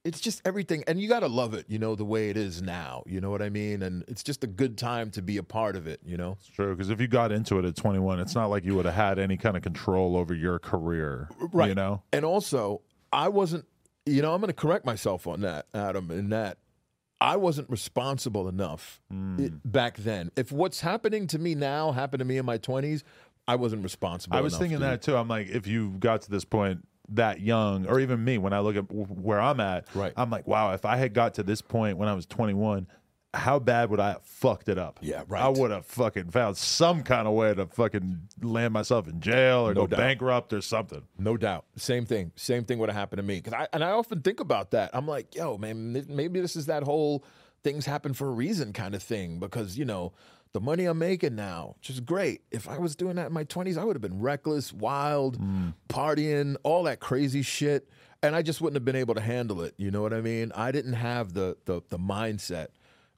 [0.07, 2.63] it's just everything, and you got to love it, you know, the way it is
[2.63, 3.03] now.
[3.07, 3.83] You know what I mean?
[3.83, 6.01] And it's just a good time to be a part of it.
[6.05, 8.65] You know, It's true because if you got into it at 21 it's not like
[8.65, 11.69] you would have had any kind of control over your career right?
[11.69, 13.67] you know And also, I wasn't.
[14.09, 16.13] You know, I'm going to correct myself on that, Adam.
[16.13, 16.59] In that,
[17.21, 19.41] I wasn't responsible enough hmm.
[19.41, 20.31] it- back then.
[20.37, 23.03] If what's happening to me now happened to me in my 20s,
[23.49, 24.37] I wasn't responsible.
[24.37, 27.87] i was thinking that too i'm like if you got to this point that young
[27.87, 30.13] or even me when i look at where i'm at Right.
[30.17, 32.87] i'm like wow if i had got to this point when i was 21
[33.35, 34.99] how bad would I have fucked it up?
[35.03, 35.43] Yeah, right.
[35.43, 39.69] I would have fucking found some kind of way to fucking land myself in jail
[39.69, 39.99] or No go doubt.
[39.99, 41.03] bankrupt or something.
[41.19, 41.67] No doubt.
[41.77, 42.33] Same thing.
[42.37, 43.43] Same thing would have happened to me.
[43.43, 44.89] Cause I and I often think about that.
[44.95, 47.25] I'm like, yo, man, maybe this is that whole
[47.63, 49.39] things happen for a reason kind of thing.
[49.39, 50.15] Because, you know,
[50.53, 52.43] the money I'm making now, which is great.
[52.51, 55.39] If I was doing that in my 20s, I would have been reckless, wild,
[55.89, 57.89] partying, all that crazy shit.
[58.23, 59.75] And I just wouldn't have been able to handle it.
[59.77, 60.51] You know what I mean?
[60.55, 62.69] I didn't have the the the mindset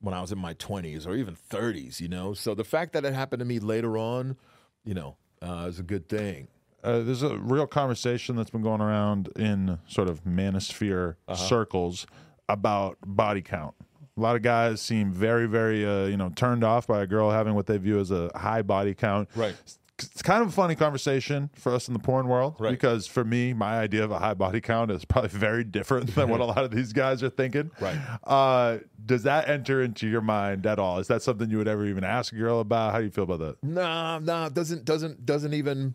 [0.01, 2.33] when I was in my 20s or even 30s, you know?
[2.33, 4.37] So the fact that it happened to me later on,
[4.85, 6.47] you know, uh, is a good thing.
[6.85, 11.35] uh, there's a real conversation that's been going around in sort of manosphere Uh-huh.
[11.35, 12.07] circles
[12.49, 13.75] about body count.
[14.19, 17.31] A lot of guys seem very, very, uh, you know, turned off by a girl
[17.31, 19.29] having what they view as a high body count.
[19.37, 19.55] Right.
[20.01, 22.71] It's kind of a funny conversation for us in the porn world Right.
[22.71, 26.29] because for me, my idea of a high body count is probably very different than
[26.29, 27.71] what a lot of these guys are thinking.
[27.81, 27.97] Right.
[28.25, 30.99] Uh, does that enter into your mind at all?
[30.99, 32.93] Is that something you would ever even ask a girl about?
[32.93, 33.57] How do you feel about that?
[33.65, 35.95] Nah, nah, doesn't doesn't doesn't even.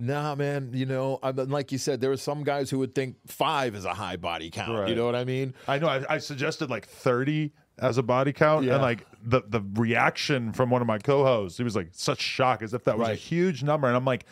[0.00, 0.70] Nah, man.
[0.74, 3.76] You know, I mean, like you said, there are some guys who would think five
[3.76, 4.88] is a high body count.
[4.88, 5.54] You know what I mean?
[5.68, 8.74] I know I, I suggested like 30 as a body count Yeah.
[8.74, 12.62] and like the the reaction from one of my co-hosts he was like such shock
[12.62, 14.24] as if that was a huge number and I'm like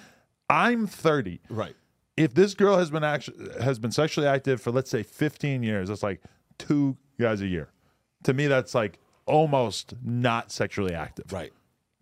[0.50, 1.74] I'm 30 Right.
[2.16, 5.88] if this girl has been actually has been sexually active for let's say 15 years
[5.88, 6.20] that's like
[6.58, 7.68] two guys a year
[8.24, 11.52] to me that's like almost not sexually active Right.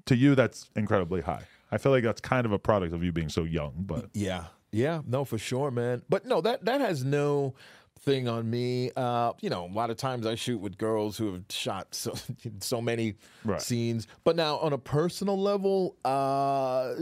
[0.06, 3.12] to you that's incredibly high I feel like that's kind of a product of you
[3.12, 4.44] being so young but Yeah.
[4.72, 5.00] Yeah.
[5.04, 6.02] No, for sure, man.
[6.08, 7.54] But no, that that has no
[8.02, 8.90] thing on me.
[8.96, 12.14] Uh, you know, a lot of times I shoot with girls who have shot so
[12.60, 13.14] so many
[13.44, 13.60] Right.
[13.60, 14.06] scenes.
[14.24, 16.94] But now on a personal level, uh,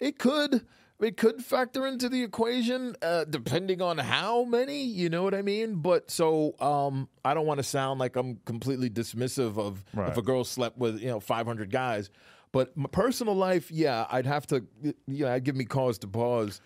[0.00, 0.66] it could
[1.00, 4.82] it could factor into the equation uh, depending on how many.
[4.82, 5.76] You know what I mean?
[5.76, 10.10] But so um, I don't want to sound like I'm completely dismissive of Right.
[10.10, 12.10] if a girl slept with you know 500 guys.
[12.50, 14.94] But my personal life, yeah, I'd have to, you
[15.26, 16.62] know, I'd give me cause to pause.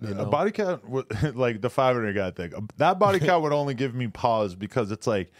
[0.00, 0.82] You A body count,
[1.36, 5.06] like the 500 guy thing, that body count would only give me pause because it's
[5.06, 5.32] like,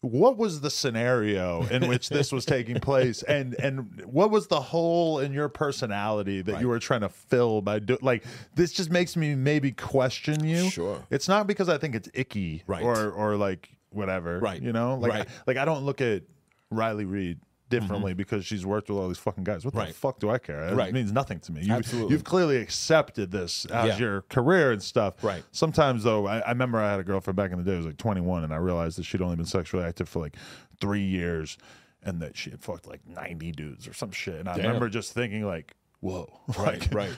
[0.00, 4.60] what was the scenario in which this was taking place, and and what was the
[4.60, 8.24] hole in your personality that you were trying to fill by do like
[8.54, 8.72] this?
[8.72, 10.70] Just makes me maybe question you.
[10.70, 11.04] Sure.
[11.10, 12.82] it's not because I think it's icky, Right.
[12.84, 14.62] Or or like whatever, Right.
[14.62, 15.28] You know, like Right.
[15.46, 16.22] like I don't look at
[16.70, 19.64] Riley Reid differently because she's worked with all these fucking guys.
[19.64, 19.92] What the Mm-hmm.
[19.92, 20.62] Fuck do I care?
[20.68, 20.92] It Right.
[20.92, 21.62] means nothing to me.
[21.62, 22.12] You, Absolutely.
[22.12, 23.98] You've clearly accepted this as Yeah.
[23.98, 25.22] your career and stuff.
[25.22, 25.42] Right.
[25.52, 27.72] Sometimes though, I, I remember I had a girlfriend back in the day.
[27.72, 30.36] who was like 21, and I realized that she'd only been sexually active for like
[30.80, 31.58] three years,
[32.02, 34.36] and that she had fucked like 90 dudes or some shit.
[34.36, 34.66] And I Damn.
[34.66, 36.28] remember just thinking like, whoa,
[36.58, 37.10] Right, like, right.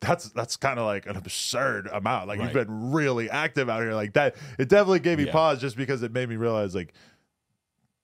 [0.00, 2.28] That's that's kind of like an absurd amount.
[2.28, 4.36] Like you've been really active out here like that.
[4.58, 5.32] It definitely gave me Yeah.
[5.32, 6.92] pause just because it made me realize like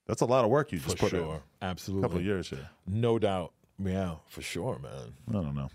[0.08, 1.42] that's a lot of work you just For put in sure.
[1.60, 2.02] a Absolutely.
[2.02, 2.68] couple of years here.
[2.86, 3.52] No doubt.
[3.78, 5.12] Yeah, for sure, man.
[5.28, 5.68] I don't know.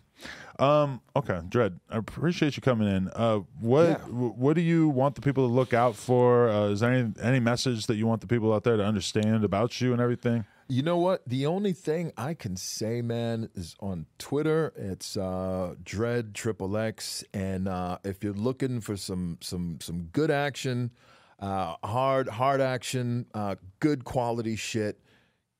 [0.59, 1.79] Um, okay, Dredd.
[1.89, 3.09] I appreciate you coming in.
[3.15, 3.95] Uh, what Yeah.
[3.99, 6.49] wh- what do you want the people to look out for?
[6.49, 9.43] Uh, is there any any message that you want the people out there to understand
[9.45, 10.45] about you and everything?
[10.69, 11.21] You know what?
[11.27, 14.73] The only thing I can say, man, is on Twitter.
[14.75, 20.29] It's uh, Dredd Triple X, and uh, if you're looking for some some some good
[20.31, 20.91] action,
[21.43, 24.97] uh, hard hard action, uh, good quality shit,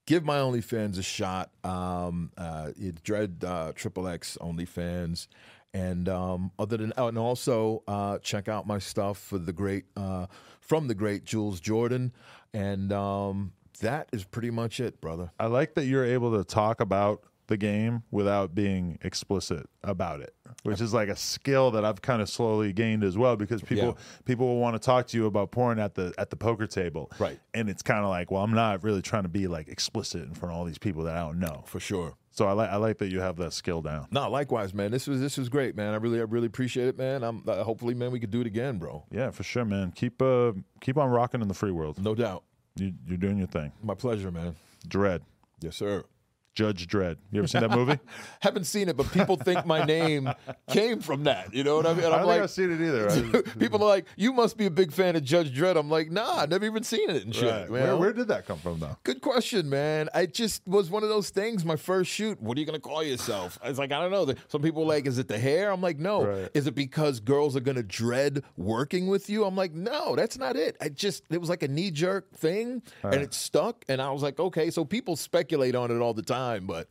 [0.05, 1.51] give my OnlyFans a shot.
[1.63, 5.27] Um, uh, it's Dredd uh, Triple X OnlyFans.
[5.73, 10.27] And um, other than and also uh, check out my stuff for the great uh,
[10.61, 12.13] from the great Jules Jordan,
[12.53, 15.31] and um, that is pretty much it, brother.
[15.39, 17.23] I like that you're able to talk about
[17.53, 22.21] the game without being explicit about it, which is like a skill that I've kind
[22.21, 23.35] of slowly gained as well.
[23.35, 24.03] Because people Yeah.
[24.25, 27.11] people will want to talk to you about porn at the at the poker table,
[27.19, 27.39] Right.
[27.53, 30.33] And it's kind of like, well, I'm not really trying to be like explicit in
[30.33, 31.63] front of all these people that I don't know.
[31.67, 32.15] For sure.
[32.31, 34.07] So I like I like that you have that skill down.
[34.09, 34.89] No, likewise, man.
[34.89, 35.93] This was this was great, man.
[35.93, 37.23] I really I really appreciate it, man.
[37.23, 39.03] I'm uh, hopefully, man, we could do it again, bro.
[39.11, 39.91] Yeah, for sure, man.
[39.91, 42.01] Keep uh keep on rocking in the free world.
[42.03, 42.43] No doubt.
[42.75, 43.71] You, you're doing your thing.
[43.83, 44.55] My pleasure, man.
[44.87, 45.19] Dredd,
[45.61, 46.03] Yes, sir.
[46.55, 47.17] Judge Dredd.
[47.31, 47.99] You ever seen that movie?
[48.41, 50.29] Haven't seen it, but people think my name
[50.69, 51.53] came from that.
[51.53, 52.03] You know what I mean?
[52.05, 53.41] And I I'm don't like, I've seen it either.
[53.59, 55.77] People are like, you must be a big fan of Judge Dredd.
[55.77, 57.51] I'm like, nah, I've never even seen it and shit.
[57.51, 57.69] Right.
[57.69, 58.97] Where, where did that come from, though?
[59.03, 60.09] Good question, man.
[60.13, 61.65] I just was one of those things.
[61.65, 62.39] My first shoot.
[62.41, 63.57] What are you gonna call yourself?
[63.63, 64.33] I was like, I don't know.
[64.47, 65.71] Some people like, is it the hair?
[65.71, 66.25] I'm like, no.
[66.25, 66.49] Right.
[66.53, 69.45] Is it because girls are gonna dread working with you?
[69.45, 70.77] I'm like, no, that's not it.
[70.79, 73.83] I just it was like a knee jerk thing, and it stuck.
[73.89, 74.69] And I was like, okay.
[74.69, 76.87] So people speculate on it all the time, but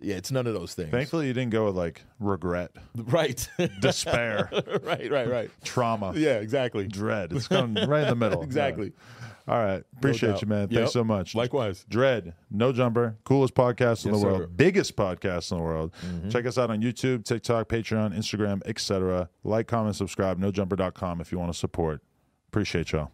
[0.00, 0.90] yeah, it's none of those things.
[0.90, 3.48] Thankfully, you didn't go with like regret, Right.
[3.80, 4.48] despair,
[4.82, 5.10] right.
[5.10, 5.28] Right.
[5.28, 5.50] Right.
[5.64, 6.38] trauma, Yeah.
[6.38, 6.88] Exactly.
[6.88, 7.32] dread.
[7.32, 8.42] It's going right in the middle.
[8.52, 8.86] Exactly.
[8.86, 9.52] Yeah.
[9.54, 9.82] All right.
[9.98, 10.42] Appreciate doubt.
[10.42, 10.68] you, man.
[10.70, 10.78] Yep.
[10.78, 11.34] Thanks so much.
[11.34, 11.84] Likewise.
[11.90, 14.46] Dredd, No Jumper, coolest podcast in the world, sir.
[14.46, 14.56] Mm-hmm.
[14.56, 15.92] biggest podcast in the world.
[16.30, 19.28] Check us out on YouTube, TikTok, Patreon, Instagram, etc.
[19.42, 22.02] Like, comment, subscribe, nojumper.com if you want to support.
[22.48, 23.10] Appreciate y'all.